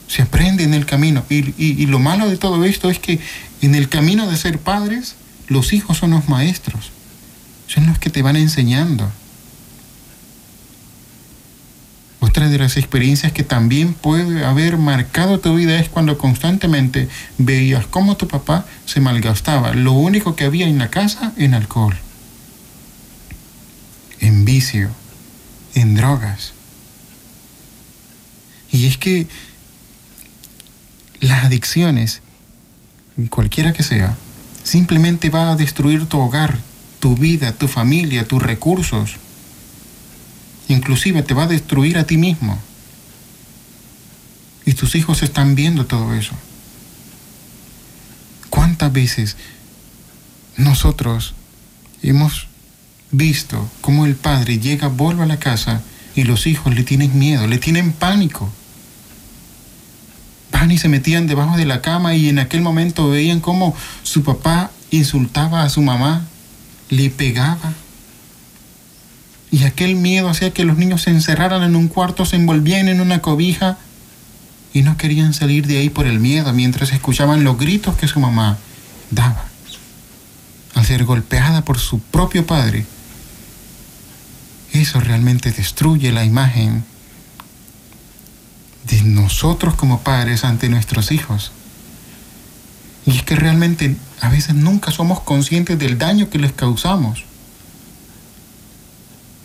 Se 0.08 0.22
aprende 0.22 0.64
en 0.64 0.74
el 0.74 0.86
camino. 0.86 1.24
Y, 1.30 1.86
lo 1.86 2.00
malo 2.00 2.30
de 2.30 2.38
todo 2.38 2.64
esto 2.66 2.90
es 2.90 3.00
que 3.00 3.20
en 3.62 3.76
el 3.76 3.90
camino 3.90 4.30
de 4.30 4.38
ser 4.38 4.60
padres, 4.60 5.16
los 5.48 5.74
hijos 5.74 5.98
son 5.98 6.12
los 6.12 6.28
maestros. 6.28 6.92
Son 7.68 7.88
los 7.88 7.98
que 8.00 8.10
te 8.10 8.22
van 8.22 8.36
enseñando. 8.36 9.10
Otra 12.20 12.50
de 12.50 12.58
las 12.58 12.78
experiencias 12.78 13.32
que 13.32 13.44
también 13.44 13.94
puede 13.94 14.46
haber 14.46 14.78
marcado 14.78 15.40
tu 15.40 15.56
vida 15.56 15.80
es 15.80 15.90
cuando 15.90 16.18
constantemente 16.18 17.08
veías 17.38 17.88
cómo 17.88 18.16
tu 18.16 18.28
papá 18.28 18.66
se 18.86 19.00
malgastaba. 19.00 19.74
Lo 19.74 19.94
único 19.94 20.36
que 20.36 20.46
había 20.46 20.68
en 20.68 20.78
la 20.78 20.90
casa 20.90 21.34
en 21.38 21.54
alcohol. 21.54 21.98
en 24.20 24.46
vicio, 24.46 24.92
en 25.76 25.96
drogas. 25.96 26.54
Y 28.72 28.86
es 28.86 28.98
que 28.98 29.28
las 31.20 31.46
adicciones, 31.46 32.22
cualquiera 33.30 33.74
que 33.74 33.84
sea, 33.84 34.16
simplemente 34.64 35.30
va 35.30 35.52
a 35.52 35.56
destruir 35.56 36.06
tu 36.06 36.20
hogar, 36.20 36.58
tu 37.00 37.16
vida, 37.16 37.52
tu 37.52 37.68
familia, 37.68 38.28
tus 38.28 38.42
recursos. 38.42 39.16
Inclusive 40.68 41.24
te 41.24 41.34
va 41.34 41.44
a 41.44 41.48
destruir 41.48 41.98
a 41.98 42.06
ti 42.06 42.18
mismo. 42.18 42.58
Y 44.66 44.74
tus 44.74 44.96
hijos 44.96 45.24
están 45.24 45.56
viendo 45.56 45.86
todo 45.86 46.14
eso. 46.14 46.34
¿Cuántas 48.50 48.92
veces 48.94 49.38
nosotros 50.58 51.34
hemos 52.04 52.48
visto 53.12 53.70
cómo 53.82 54.06
el 54.06 54.16
padre 54.16 54.60
llega, 54.60 54.88
vuelve 54.88 55.24
a 55.24 55.28
la 55.28 55.38
casa 55.38 55.82
y 56.16 56.24
los 56.24 56.48
hijos 56.48 56.74
le 56.74 56.84
tienen 56.84 57.18
miedo, 57.18 57.48
le 57.48 57.58
tienen 57.58 57.92
pánico? 57.92 58.52
Van 60.52 60.72
y 60.72 60.78
se 60.78 60.90
metían 60.90 61.28
debajo 61.28 61.58
de 61.58 61.66
la 61.66 61.82
cama 61.82 62.16
y 62.16 62.30
en 62.30 62.40
aquel 62.40 62.62
momento 62.62 63.10
veían 63.10 63.40
cómo 63.40 63.76
su 64.04 64.24
papá 64.24 64.72
insultaba 64.92 65.64
a 65.64 65.70
su 65.70 65.82
mamá, 65.82 66.26
le 66.90 67.10
pegaba. 67.10 67.74
Y 69.50 69.64
aquel 69.64 69.96
miedo 69.96 70.30
hacía 70.30 70.52
que 70.52 70.66
los 70.66 70.78
niños 70.78 71.02
se 71.02 71.10
encerraran 71.10 71.64
en 71.64 71.76
un 71.76 71.88
cuarto, 71.88 72.26
se 72.26 72.36
envolvían 72.36 72.88
en 72.88 73.02
una 73.02 73.22
cobija 73.22 73.78
y 74.74 74.84
no 74.84 74.98
querían 74.98 75.34
salir 75.34 75.68
de 75.68 75.78
ahí 75.78 75.90
por 75.90 76.08
el 76.08 76.20
miedo 76.20 76.54
mientras 76.54 76.94
escuchaban 76.94 77.44
los 77.44 77.58
gritos 77.58 77.96
que 77.96 78.08
su 78.08 78.20
mamá 78.20 78.58
daba. 79.10 79.46
Al 80.76 80.86
ser 80.86 81.04
golpeada 81.04 81.66
por 81.66 81.80
su 81.80 82.00
propio 82.00 82.46
padre, 82.46 82.86
eso 84.74 85.00
realmente 85.00 85.52
destruye 85.52 86.12
la 86.12 86.24
imagen 86.24 86.84
de 88.86 89.02
nosotros 89.04 89.76
como 89.76 90.02
padres 90.02 90.44
ante 90.44 90.70
nuestros 90.70 91.12
hijos. 91.12 91.52
Y 93.06 93.18
es 93.18 93.24
que 93.24 93.36
realmente 93.36 93.96
a 94.22 94.30
veces 94.30 94.56
nunca 94.56 94.92
somos 94.92 95.22
conscientes 95.22 95.78
del 95.78 95.98
daño 95.98 96.30
que 96.30 96.40
les 96.40 96.54
causamos, 96.54 97.26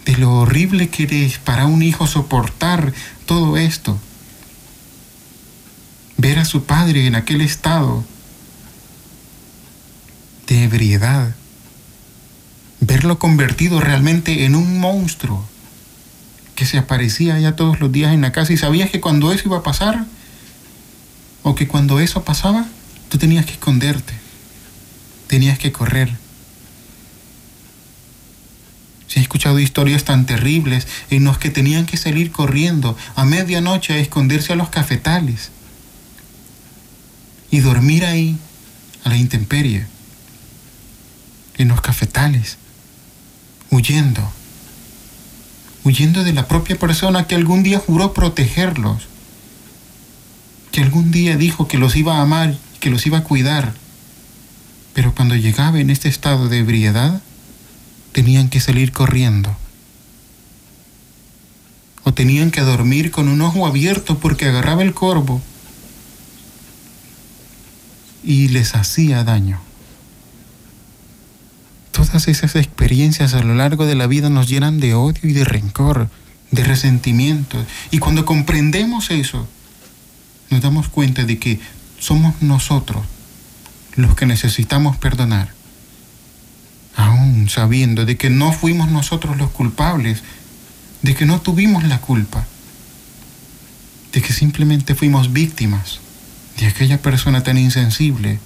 de 0.04 0.16
lo 0.16 0.32
horrible 0.40 0.88
que 0.88 1.26
es 1.26 1.38
para 1.38 1.66
un 1.66 1.82
hijo 1.82 2.06
soportar 2.06 2.92
todo 3.26 3.56
esto 3.56 3.98
ver 6.16 6.38
a 6.38 6.44
su 6.44 6.64
padre 6.64 7.06
en 7.06 7.14
aquel 7.14 7.40
estado 7.40 8.04
de 10.46 10.64
ebriedad, 10.64 11.34
verlo 12.80 13.18
convertido 13.18 13.80
realmente 13.80 14.44
en 14.44 14.54
un 14.54 14.78
monstruo 14.78 15.46
que 16.54 16.66
se 16.66 16.78
aparecía 16.78 17.38
ya 17.38 17.54
todos 17.54 17.80
los 17.80 17.92
días 17.92 18.12
en 18.12 18.22
la 18.22 18.32
casa 18.32 18.52
y 18.52 18.56
sabías 18.56 18.90
que 18.90 19.00
cuando 19.00 19.32
eso 19.32 19.44
iba 19.46 19.58
a 19.58 19.62
pasar, 19.62 20.06
o 21.42 21.54
que 21.54 21.68
cuando 21.68 22.00
eso 22.00 22.24
pasaba, 22.24 22.66
tú 23.08 23.18
tenías 23.18 23.46
que 23.46 23.52
esconderte, 23.52 24.14
tenías 25.28 25.58
que 25.60 25.70
correr. 25.70 26.10
Se 29.06 29.20
han 29.20 29.22
escuchado 29.22 29.60
historias 29.60 30.02
tan 30.02 30.26
terribles 30.26 30.88
en 31.10 31.22
los 31.22 31.38
que 31.38 31.50
tenían 31.50 31.86
que 31.86 31.98
salir 31.98 32.32
corriendo 32.32 32.96
a 33.14 33.24
medianoche 33.24 33.92
a 33.92 33.98
esconderse 33.98 34.54
a 34.54 34.56
los 34.56 34.70
cafetales 34.70 35.50
y 37.50 37.60
dormir 37.60 38.04
ahí 38.04 38.36
a 39.04 39.10
la 39.10 39.16
intemperie, 39.16 39.86
en 41.58 41.68
los 41.68 41.80
cafetales, 41.80 42.58
huyendo, 43.70 44.22
huyendo 45.84 46.24
de 46.24 46.32
la 46.32 46.48
propia 46.48 46.78
persona 46.78 47.26
que 47.26 47.34
algún 47.34 47.62
día 47.62 47.78
juró 47.78 48.12
protegerlos, 48.12 49.02
que 50.72 50.82
algún 50.82 51.10
día 51.10 51.36
dijo 51.36 51.68
que 51.68 51.78
los 51.78 51.96
iba 51.96 52.18
a 52.18 52.22
amar, 52.22 52.56
que 52.80 52.90
los 52.90 53.06
iba 53.06 53.18
a 53.18 53.24
cuidar, 53.24 53.74
pero 54.94 55.14
cuando 55.14 55.36
llegaba 55.36 55.78
en 55.78 55.90
este 55.90 56.08
estado 56.08 56.48
de 56.48 56.58
ebriedad, 56.58 57.20
tenían 58.12 58.48
que 58.48 58.60
salir 58.60 58.92
corriendo. 58.92 59.54
O 62.02 62.14
tenían 62.14 62.50
que 62.50 62.62
dormir 62.62 63.10
con 63.10 63.28
un 63.28 63.42
ojo 63.42 63.66
abierto 63.66 64.18
porque 64.18 64.46
agarraba 64.46 64.82
el 64.82 64.94
corvo 64.94 65.42
y 68.24 68.48
les 68.48 68.74
hacía 68.74 69.22
daño. 69.22 69.60
Todas 72.06 72.28
esas 72.28 72.54
experiencias 72.54 73.34
a 73.34 73.42
lo 73.42 73.54
largo 73.54 73.84
de 73.84 73.96
la 73.96 74.06
vida 74.06 74.30
nos 74.30 74.48
llenan 74.48 74.78
de 74.78 74.94
odio 74.94 75.20
y 75.24 75.32
de 75.32 75.44
rencor, 75.44 76.08
de 76.52 76.62
resentimiento. 76.62 77.58
Y 77.90 77.98
cuando 77.98 78.24
comprendemos 78.24 79.10
eso, 79.10 79.46
nos 80.48 80.62
damos 80.62 80.88
cuenta 80.88 81.24
de 81.24 81.38
que 81.38 81.58
somos 81.98 82.40
nosotros 82.40 83.04
los 83.96 84.14
que 84.14 84.24
necesitamos 84.24 84.96
perdonar. 84.96 85.52
Aún 86.94 87.48
sabiendo 87.48 88.06
de 88.06 88.16
que 88.16 88.30
no 88.30 88.52
fuimos 88.52 88.88
nosotros 88.88 89.36
los 89.36 89.50
culpables, 89.50 90.22
de 91.02 91.14
que 91.16 91.26
no 91.26 91.40
tuvimos 91.40 91.82
la 91.84 92.00
culpa, 92.00 92.46
de 94.12 94.22
que 94.22 94.32
simplemente 94.32 94.94
fuimos 94.94 95.32
víctimas 95.32 95.98
de 96.56 96.66
aquella 96.66 97.02
persona 97.02 97.42
tan 97.42 97.58
insensible 97.58 98.38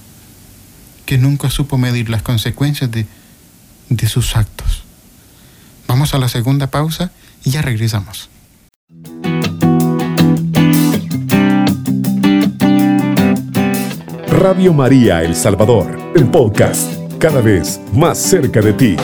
que 1.05 1.19
nunca 1.19 1.49
supo 1.49 1.77
medir 1.77 2.09
las 2.09 2.23
consecuencias 2.23 2.89
de, 2.91 3.05
de 3.91 4.07
sus 4.07 4.37
actos. 4.37 4.83
Vamos 5.85 6.13
a 6.13 6.17
la 6.17 6.29
segunda 6.29 6.67
pausa 6.67 7.11
y 7.43 7.51
ya 7.51 7.61
regresamos. 7.61 8.29
Radio 14.27 14.73
María 14.73 15.23
El 15.23 15.35
Salvador, 15.35 15.99
el 16.15 16.25
podcast, 16.29 16.93
cada 17.19 17.41
vez 17.41 17.81
más 17.93 18.17
cerca 18.17 18.61
de 18.61 18.73
ti. 18.73 18.95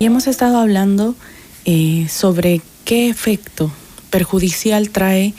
Y 0.00 0.04
hemos 0.04 0.26
estado 0.26 0.58
hablando 0.58 1.14
eh, 1.64 2.08
sobre 2.10 2.60
qué 2.84 3.08
efecto 3.08 3.70
perjudicial 4.10 4.90
trae 4.90 5.34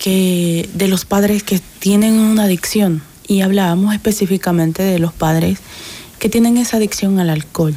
que 0.00 0.68
de 0.74 0.88
los 0.88 1.04
padres 1.04 1.42
que 1.42 1.60
tienen 1.78 2.14
una 2.14 2.44
adicción 2.44 3.02
y 3.28 3.42
hablábamos 3.42 3.94
específicamente 3.94 4.82
de 4.82 4.98
los 4.98 5.12
padres 5.12 5.58
que 6.18 6.30
tienen 6.30 6.56
esa 6.56 6.78
adicción 6.78 7.20
al 7.20 7.30
alcohol. 7.30 7.74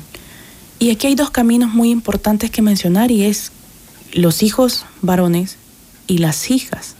Y 0.79 0.89
aquí 0.89 1.07
hay 1.07 1.15
dos 1.15 1.31
caminos 1.31 1.73
muy 1.73 1.91
importantes 1.91 2.49
que 2.49 2.61
mencionar 2.61 3.11
y 3.11 3.25
es 3.25 3.51
los 4.13 4.41
hijos 4.41 4.85
varones 5.01 5.57
y 6.07 6.19
las 6.19 6.49
hijas. 6.49 6.95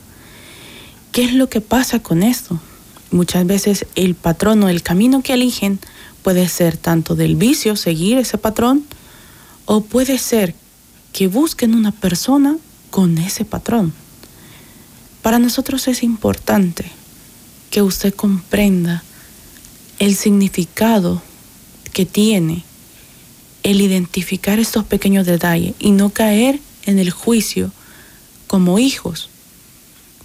¿Qué 1.14 1.24
es 1.24 1.34
lo 1.34 1.48
que 1.48 1.62
pasa 1.62 2.00
con 2.00 2.22
esto? 2.22 2.60
Muchas 3.10 3.46
veces 3.46 3.86
el 3.96 4.16
patrón 4.16 4.62
o 4.64 4.70
el 4.70 4.84
camino 4.84 5.22
que 5.22 5.34
eligen 5.34 5.80
puede 6.22 6.50
ser 6.50 6.76
tanto 6.76 7.16
del 7.16 7.38
vicio, 7.38 7.78
seguir 7.78 8.18
ese 8.18 8.38
patrón, 8.38 8.84
o 9.66 9.82
puede 9.82 10.18
ser 10.18 10.54
que 11.14 11.28
busquen 11.28 11.76
una 11.76 11.92
persona 11.92 12.58
con 12.90 13.18
ese 13.18 13.46
patrón. 13.46 13.94
Para 15.24 15.40
nosotros 15.40 15.88
es 15.88 16.04
importante 16.04 16.86
que 17.72 17.82
usted 17.82 18.14
comprenda 18.14 19.04
el 19.98 20.16
significado 20.16 21.24
que 21.94 22.06
tiene 22.06 22.64
el 23.64 23.80
identificar 23.80 24.60
estos 24.60 24.84
pequeños 24.84 25.26
detalles 25.26 25.76
y 25.80 25.92
no 25.92 26.10
caer 26.10 26.60
en 26.86 27.00
el 27.00 27.10
juicio 27.10 27.72
como 28.48 28.80
hijos, 28.80 29.30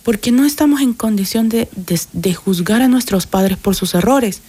porque 0.03 0.33
no 0.33 0.45
estamos 0.45 0.81
en 0.81 0.93
condición 0.95 1.49
de, 1.49 1.69
de, 2.13 2.35
juzgar 2.35 2.83
a 2.83 2.89
nuestros 2.89 3.27
padres 3.27 3.57
por 3.57 3.77
sus 3.77 3.95
errores, 3.95 4.41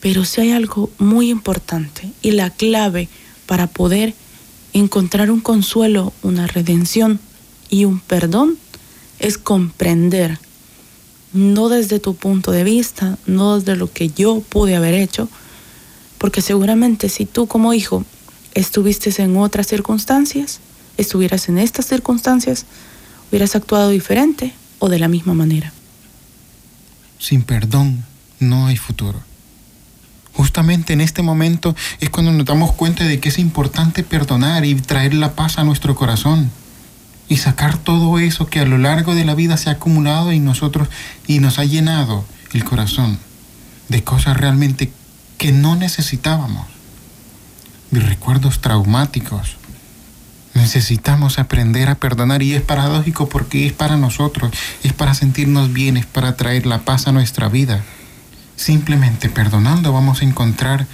pero 0.00 0.24
sí 0.24 0.40
hay 0.40 0.52
algo 0.52 0.90
muy 0.98 1.28
importante 1.28 2.10
y 2.22 2.30
la 2.30 2.48
clave 2.48 3.10
para 3.44 3.66
poder 3.66 4.14
encontrar 4.72 5.30
un 5.30 5.40
consuelo, 5.40 6.14
una 6.22 6.46
redención 6.46 7.20
y 7.68 7.84
un 7.84 8.00
perdón 8.00 8.56
es 9.20 9.38
comprender, 9.38 10.38
no 11.32 11.68
desde 11.68 12.00
tu 12.00 12.16
punto 12.16 12.50
de 12.50 12.64
vista, 12.64 13.18
no 13.26 13.58
desde 13.58 13.76
lo 13.76 13.92
que 13.92 14.08
yo 14.08 14.40
pude 14.40 14.74
haber 14.74 14.94
hecho, 14.94 15.28
porque 16.18 16.42
seguramente 16.42 17.08
si 17.08 17.26
tú 17.26 17.46
como 17.46 17.72
hijo 17.72 18.04
estuviste 18.54 19.22
en 19.22 19.36
otras 19.36 19.68
circunstancias, 19.68 20.60
estuvieras 20.96 21.48
en 21.48 21.58
estas 21.58 21.86
circunstancias, 21.86 22.66
hubieras 23.30 23.54
actuado 23.54 23.90
diferente 23.90 24.52
o 24.78 24.88
de 24.88 24.98
la 24.98 25.08
misma 25.08 25.34
manera. 25.34 25.72
Sin 27.18 27.42
perdón 27.42 28.04
no 28.40 28.66
hay 28.66 28.76
futuro. 28.76 29.20
Justamente 30.32 30.94
en 30.94 31.00
este 31.00 31.22
momento 31.22 31.76
es 32.00 32.08
cuando 32.08 32.32
nos 32.32 32.46
damos 32.46 32.72
cuenta 32.72 33.04
de 33.04 33.20
que 33.20 33.28
es 33.28 33.38
importante 33.38 34.02
perdonar 34.02 34.64
y 34.64 34.74
traer 34.74 35.12
la 35.12 35.34
paz 35.34 35.58
a 35.58 35.64
nuestro 35.64 35.94
corazón 35.94 36.50
y 37.30 37.36
sacar 37.36 37.78
todo 37.78 38.18
eso 38.18 38.48
que 38.48 38.58
a 38.58 38.66
lo 38.66 38.76
largo 38.76 39.14
de 39.14 39.24
la 39.24 39.36
vida 39.36 39.56
se 39.56 39.70
ha 39.70 39.74
acumulado 39.74 40.32
en 40.32 40.44
nosotros 40.44 40.88
y 41.28 41.38
nos 41.38 41.60
ha 41.60 41.64
llenado 41.64 42.26
el 42.52 42.64
corazón. 42.64 43.18
de 43.88 44.04
cosas 44.04 44.36
realmente 44.36 44.92
que 45.36 45.50
no 45.50 45.74
necesitábamos, 45.74 46.68
de 47.90 47.98
recuerdos 47.98 48.60
traumáticos. 48.60 49.56
Necesitamos 50.54 51.40
aprender 51.40 51.88
a 51.88 51.96
perdonar 51.96 52.40
y 52.42 52.54
es 52.54 52.62
paradójico 52.62 53.28
porque 53.28 53.66
es 53.66 53.72
para 53.72 53.96
nosotros, 53.96 54.52
es 54.84 54.92
para 54.92 55.14
sentirnos 55.14 55.72
bien, 55.72 55.96
es 55.96 56.06
para 56.06 56.36
traer 56.36 56.66
la 56.66 56.84
paz 56.84 57.08
a 57.08 57.12
nuestra 57.12 57.48
vida. 57.48 57.82
Simplemente 58.54 59.28
perdonando 59.28 59.92
vamos 59.92 60.22
a 60.22 60.24
encontrar 60.24 60.86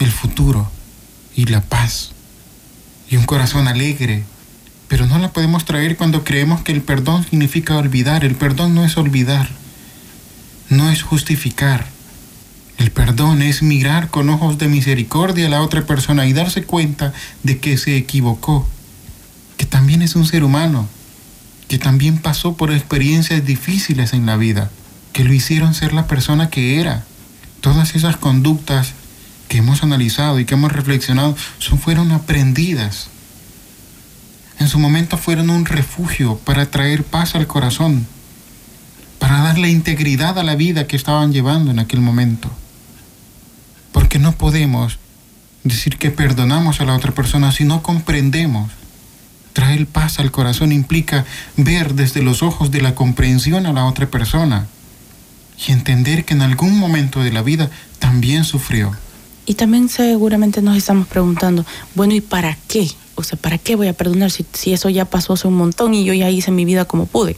el 0.00 0.10
futuro 0.10 0.68
y 1.36 1.46
la 1.46 1.60
paz 1.60 2.10
y 3.08 3.16
un 3.16 3.24
corazón 3.24 3.68
alegre. 3.68 4.24
Pero 4.88 5.06
no 5.06 5.18
la 5.18 5.32
podemos 5.32 5.64
traer 5.64 5.96
cuando 5.96 6.24
creemos 6.24 6.62
que 6.62 6.72
el 6.72 6.82
perdón 6.82 7.24
significa 7.24 7.76
olvidar. 7.76 8.24
El 8.24 8.34
perdón 8.34 8.74
no 8.74 8.84
es 8.84 8.96
olvidar, 8.96 9.48
no 10.70 10.90
es 10.90 11.02
justificar. 11.02 11.86
El 12.78 12.90
perdón 12.92 13.42
es 13.42 13.62
mirar 13.62 14.08
con 14.08 14.30
ojos 14.30 14.56
de 14.56 14.68
misericordia 14.68 15.46
a 15.46 15.50
la 15.50 15.62
otra 15.62 15.84
persona 15.84 16.26
y 16.26 16.32
darse 16.32 16.62
cuenta 16.62 17.12
de 17.42 17.58
que 17.58 17.76
se 17.76 17.96
equivocó, 17.96 18.66
que 19.56 19.66
también 19.66 20.00
es 20.00 20.14
un 20.14 20.24
ser 20.24 20.44
humano, 20.44 20.88
que 21.66 21.78
también 21.78 22.18
pasó 22.18 22.56
por 22.56 22.70
experiencias 22.70 23.44
difíciles 23.44 24.12
en 24.12 24.26
la 24.26 24.36
vida, 24.36 24.70
que 25.12 25.24
lo 25.24 25.34
hicieron 25.34 25.74
ser 25.74 25.92
la 25.92 26.06
persona 26.06 26.50
que 26.50 26.80
era. 26.80 27.04
Todas 27.60 27.96
esas 27.96 28.16
conductas 28.16 28.92
que 29.48 29.58
hemos 29.58 29.82
analizado 29.82 30.38
y 30.38 30.44
que 30.44 30.54
hemos 30.54 30.70
reflexionado 30.70 31.36
son, 31.58 31.80
fueron 31.80 32.12
aprendidas. 32.12 33.08
En 34.58 34.68
su 34.68 34.78
momento 34.78 35.16
fueron 35.16 35.50
un 35.50 35.64
refugio 35.64 36.38
para 36.44 36.66
traer 36.66 37.04
paz 37.04 37.34
al 37.34 37.46
corazón, 37.46 38.06
para 39.18 39.42
darle 39.42 39.70
integridad 39.70 40.38
a 40.38 40.42
la 40.42 40.56
vida 40.56 40.86
que 40.86 40.96
estaban 40.96 41.32
llevando 41.32 41.70
en 41.70 41.78
aquel 41.78 42.00
momento. 42.00 42.50
Porque 43.92 44.18
no 44.18 44.32
podemos 44.32 44.98
decir 45.64 45.96
que 45.96 46.10
perdonamos 46.10 46.80
a 46.80 46.84
la 46.84 46.94
otra 46.94 47.12
persona 47.12 47.52
si 47.52 47.64
no 47.64 47.82
comprendemos. 47.82 48.70
Traer 49.52 49.86
paz 49.86 50.18
al 50.18 50.30
corazón 50.30 50.72
implica 50.72 51.24
ver 51.56 51.94
desde 51.94 52.22
los 52.22 52.42
ojos 52.42 52.70
de 52.70 52.80
la 52.80 52.94
comprensión 52.94 53.66
a 53.66 53.72
la 53.72 53.84
otra 53.86 54.06
persona 54.06 54.66
y 55.66 55.72
entender 55.72 56.24
que 56.24 56.34
en 56.34 56.42
algún 56.42 56.78
momento 56.78 57.20
de 57.20 57.32
la 57.32 57.42
vida 57.42 57.70
también 57.98 58.44
sufrió. 58.44 58.92
Y 59.46 59.54
también 59.54 59.88
seguramente 59.88 60.62
nos 60.62 60.76
estamos 60.76 61.08
preguntando, 61.08 61.64
bueno, 61.94 62.14
¿y 62.14 62.20
para 62.20 62.56
qué? 62.68 62.88
O 63.18 63.24
sea, 63.24 63.36
¿para 63.36 63.58
qué 63.58 63.74
voy 63.74 63.88
a 63.88 63.92
perdonar 63.94 64.30
si, 64.30 64.46
si 64.52 64.72
eso 64.72 64.88
ya 64.88 65.04
pasó 65.04 65.32
hace 65.32 65.48
un 65.48 65.56
montón 65.56 65.92
y 65.92 66.04
yo 66.04 66.14
ya 66.14 66.30
hice 66.30 66.52
mi 66.52 66.64
vida 66.64 66.84
como 66.84 67.06
pude? 67.06 67.36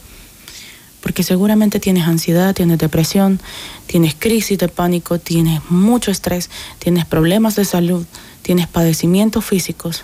Porque 1.01 1.23
seguramente 1.23 1.79
tienes 1.79 2.07
ansiedad, 2.07 2.53
tienes 2.53 2.77
depresión, 2.77 3.39
tienes 3.87 4.13
crisis 4.13 4.59
de 4.59 4.67
pánico, 4.67 5.17
tienes 5.17 5.59
mucho 5.69 6.11
estrés, 6.11 6.51
tienes 6.77 7.05
problemas 7.05 7.55
de 7.55 7.65
salud, 7.65 8.05
tienes 8.43 8.67
padecimientos 8.67 9.43
físicos 9.43 10.03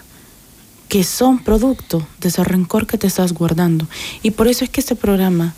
que 0.90 1.04
son 1.04 1.44
producto 1.44 2.08
de 2.22 2.30
ese 2.30 2.44
rencor 2.44 2.88
que 2.88 2.98
te 2.98 3.06
estás 3.06 3.34
guardando. 3.34 3.88
Y 4.24 4.32
por 4.32 4.48
eso 4.48 4.64
es 4.64 4.72
que 4.72 4.80
este 4.80 4.96
programa 4.96 5.54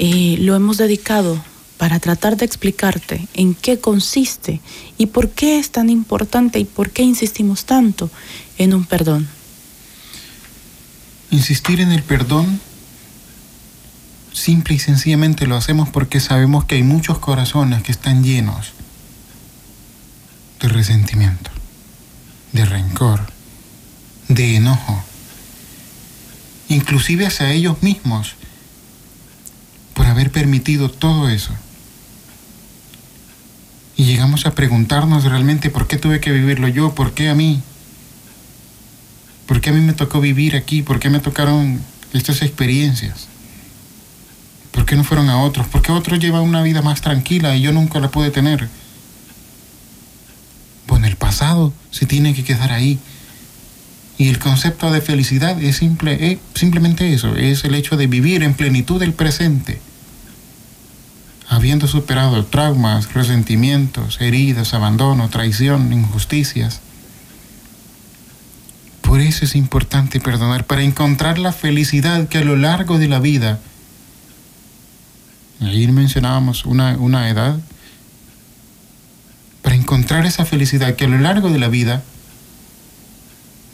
eh, 0.00 0.38
lo 0.40 0.56
hemos 0.56 0.76
dedicado 0.76 1.40
para 1.78 2.00
tratar 2.00 2.36
de 2.36 2.46
explicarte 2.46 3.28
en 3.34 3.54
qué 3.54 3.78
consiste 3.78 4.60
y 4.98 5.06
por 5.06 5.28
qué 5.30 5.60
es 5.60 5.70
tan 5.70 5.88
importante 5.88 6.58
y 6.58 6.64
por 6.64 6.90
qué 6.90 7.04
insistimos 7.04 7.64
tanto 7.64 8.10
en 8.58 8.74
un 8.74 8.86
perdón. 8.86 9.35
Insistir 11.30 11.80
en 11.80 11.92
el 11.92 12.02
perdón 12.02 12.60
simple 14.32 14.74
y 14.74 14.78
sencillamente 14.78 15.46
lo 15.46 15.56
hacemos 15.56 15.88
porque 15.88 16.20
sabemos 16.20 16.64
que 16.64 16.76
hay 16.76 16.82
muchos 16.82 17.18
corazones 17.18 17.82
que 17.82 17.92
están 17.92 18.22
llenos 18.22 18.72
de 20.60 20.68
resentimiento, 20.68 21.50
de 22.52 22.64
rencor, 22.64 23.26
de 24.28 24.56
enojo, 24.56 25.02
inclusive 26.68 27.26
hacia 27.26 27.50
ellos 27.52 27.82
mismos 27.82 28.34
por 29.94 30.06
haber 30.06 30.30
permitido 30.30 30.90
todo 30.90 31.28
eso. 31.28 31.52
Y 33.96 34.04
llegamos 34.04 34.44
a 34.44 34.54
preguntarnos 34.54 35.24
realmente 35.24 35.70
por 35.70 35.86
qué 35.86 35.96
tuve 35.96 36.20
que 36.20 36.30
vivirlo 36.30 36.68
yo, 36.68 36.94
por 36.94 37.14
qué 37.14 37.30
a 37.30 37.34
mí, 37.34 37.62
por 39.46 39.60
qué 39.60 39.70
a 39.70 39.72
mí 39.72 39.80
me 39.80 39.92
tocó 39.92 40.20
vivir 40.20 40.56
aquí, 40.56 40.82
por 40.82 40.98
qué 40.98 41.10
me 41.10 41.20
tocaron 41.20 41.80
estas 42.12 42.42
experiencias, 42.42 43.28
por 44.72 44.84
qué 44.84 44.96
no 44.96 45.04
fueron 45.04 45.30
a 45.30 45.42
otros, 45.42 45.66
por 45.66 45.82
qué 45.82 45.92
otros 45.92 46.18
llevan 46.18 46.42
una 46.42 46.62
vida 46.62 46.82
más 46.82 47.00
tranquila 47.00 47.56
y 47.56 47.62
yo 47.62 47.72
nunca 47.72 48.00
la 48.00 48.10
pude 48.10 48.30
tener. 48.30 48.68
Bueno, 50.86 51.06
el 51.06 51.16
pasado 51.16 51.72
se 51.90 52.06
tiene 52.06 52.34
que 52.34 52.44
quedar 52.44 52.72
ahí. 52.72 52.98
Y 54.18 54.28
el 54.28 54.38
concepto 54.38 54.90
de 54.90 55.02
felicidad 55.02 55.62
es, 55.62 55.76
simple, 55.76 56.32
es 56.32 56.38
simplemente 56.54 57.12
eso, 57.12 57.36
es 57.36 57.64
el 57.64 57.74
hecho 57.74 57.98
de 57.98 58.06
vivir 58.06 58.42
en 58.42 58.54
plenitud 58.54 59.02
el 59.02 59.12
presente 59.12 59.78
habiendo 61.48 61.86
superado 61.86 62.44
traumas, 62.44 63.12
resentimientos, 63.14 64.20
heridas, 64.20 64.74
abandono, 64.74 65.28
traición, 65.28 65.92
injusticias. 65.92 66.80
Por 69.06 69.20
eso 69.20 69.44
es 69.44 69.54
importante 69.54 70.18
perdonar, 70.18 70.66
para 70.66 70.82
encontrar 70.82 71.38
la 71.38 71.52
felicidad 71.52 72.26
que 72.26 72.38
a 72.38 72.44
lo 72.44 72.56
largo 72.56 72.98
de 72.98 73.06
la 73.06 73.20
vida, 73.20 73.60
ayer 75.60 75.92
mencionábamos 75.92 76.64
una, 76.64 76.96
una 76.98 77.30
edad, 77.30 77.60
para 79.62 79.76
encontrar 79.76 80.26
esa 80.26 80.44
felicidad 80.44 80.96
que 80.96 81.04
a 81.04 81.08
lo 81.08 81.18
largo 81.18 81.50
de 81.50 81.60
la 81.60 81.68
vida 81.68 82.02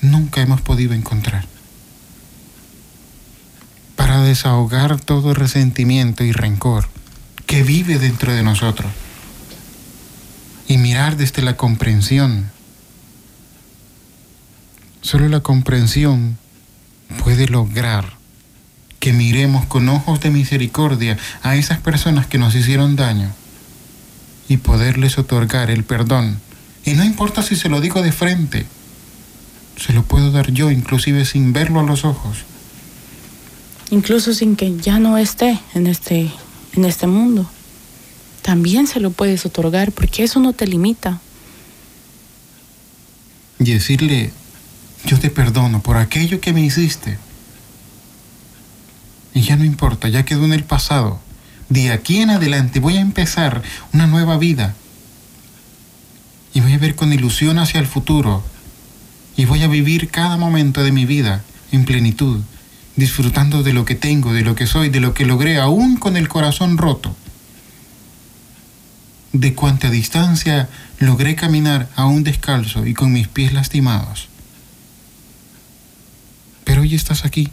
nunca 0.02 0.42
hemos 0.42 0.60
podido 0.60 0.92
encontrar. 0.92 1.46
Para 3.96 4.20
desahogar 4.20 5.00
todo 5.00 5.32
resentimiento 5.32 6.24
y 6.24 6.32
rencor 6.32 6.88
que 7.46 7.62
vive 7.62 7.98
dentro 7.98 8.34
de 8.34 8.42
nosotros 8.42 8.92
y 10.68 10.76
mirar 10.76 11.16
desde 11.16 11.40
la 11.40 11.56
comprensión. 11.56 12.51
Solo 15.02 15.28
la 15.28 15.40
comprensión 15.40 16.38
puede 17.22 17.48
lograr 17.48 18.14
que 19.00 19.12
miremos 19.12 19.66
con 19.66 19.88
ojos 19.88 20.20
de 20.20 20.30
misericordia 20.30 21.18
a 21.42 21.56
esas 21.56 21.78
personas 21.78 22.26
que 22.28 22.38
nos 22.38 22.54
hicieron 22.54 22.94
daño 22.94 23.32
y 24.48 24.58
poderles 24.58 25.18
otorgar 25.18 25.70
el 25.70 25.82
perdón. 25.82 26.38
Y 26.84 26.92
no 26.92 27.04
importa 27.04 27.42
si 27.42 27.56
se 27.56 27.68
lo 27.68 27.80
digo 27.80 28.00
de 28.00 28.12
frente, 28.12 28.64
se 29.76 29.92
lo 29.92 30.04
puedo 30.04 30.30
dar 30.30 30.52
yo 30.52 30.70
inclusive 30.70 31.24
sin 31.24 31.52
verlo 31.52 31.80
a 31.80 31.84
los 31.84 32.04
ojos. 32.04 32.38
Incluso 33.90 34.32
sin 34.34 34.54
que 34.54 34.76
ya 34.78 35.00
no 35.00 35.18
esté 35.18 35.58
en 35.74 35.88
este 35.88 36.30
en 36.74 36.84
este 36.84 37.06
mundo. 37.06 37.50
También 38.42 38.86
se 38.86 39.00
lo 39.00 39.10
puedes 39.10 39.44
otorgar 39.46 39.92
porque 39.92 40.24
eso 40.24 40.40
no 40.40 40.52
te 40.52 40.66
limita. 40.66 41.20
Y 43.58 43.72
decirle, 43.72 44.32
yo 45.04 45.18
te 45.18 45.30
perdono 45.30 45.80
por 45.80 45.96
aquello 45.96 46.40
que 46.40 46.52
me 46.52 46.62
hiciste. 46.62 47.18
Y 49.34 49.42
ya 49.42 49.56
no 49.56 49.64
importa, 49.64 50.08
ya 50.08 50.24
quedó 50.24 50.44
en 50.44 50.52
el 50.52 50.64
pasado. 50.64 51.20
De 51.68 51.90
aquí 51.90 52.18
en 52.18 52.30
adelante 52.30 52.80
voy 52.80 52.96
a 52.96 53.00
empezar 53.00 53.62
una 53.92 54.06
nueva 54.06 54.36
vida. 54.36 54.74
Y 56.54 56.60
voy 56.60 56.74
a 56.74 56.78
ver 56.78 56.94
con 56.94 57.12
ilusión 57.12 57.58
hacia 57.58 57.80
el 57.80 57.86
futuro. 57.86 58.44
Y 59.36 59.46
voy 59.46 59.62
a 59.62 59.68
vivir 59.68 60.10
cada 60.10 60.36
momento 60.36 60.82
de 60.82 60.92
mi 60.92 61.06
vida 61.06 61.42
en 61.72 61.84
plenitud 61.84 62.42
disfrutando 62.96 63.62
de 63.62 63.72
lo 63.72 63.84
que 63.84 63.94
tengo, 63.94 64.32
de 64.32 64.42
lo 64.42 64.54
que 64.54 64.66
soy, 64.66 64.90
de 64.90 65.00
lo 65.00 65.14
que 65.14 65.26
logré, 65.26 65.58
aún 65.58 65.96
con 65.96 66.16
el 66.16 66.28
corazón 66.28 66.78
roto. 66.78 67.14
De 69.32 69.54
cuánta 69.54 69.90
distancia 69.90 70.68
logré 70.98 71.34
caminar 71.34 71.88
aún 71.96 72.22
descalzo 72.22 72.86
y 72.86 72.94
con 72.94 73.12
mis 73.12 73.28
pies 73.28 73.52
lastimados. 73.52 74.28
Hoy 76.82 76.96
estás 76.96 77.24
aquí. 77.24 77.48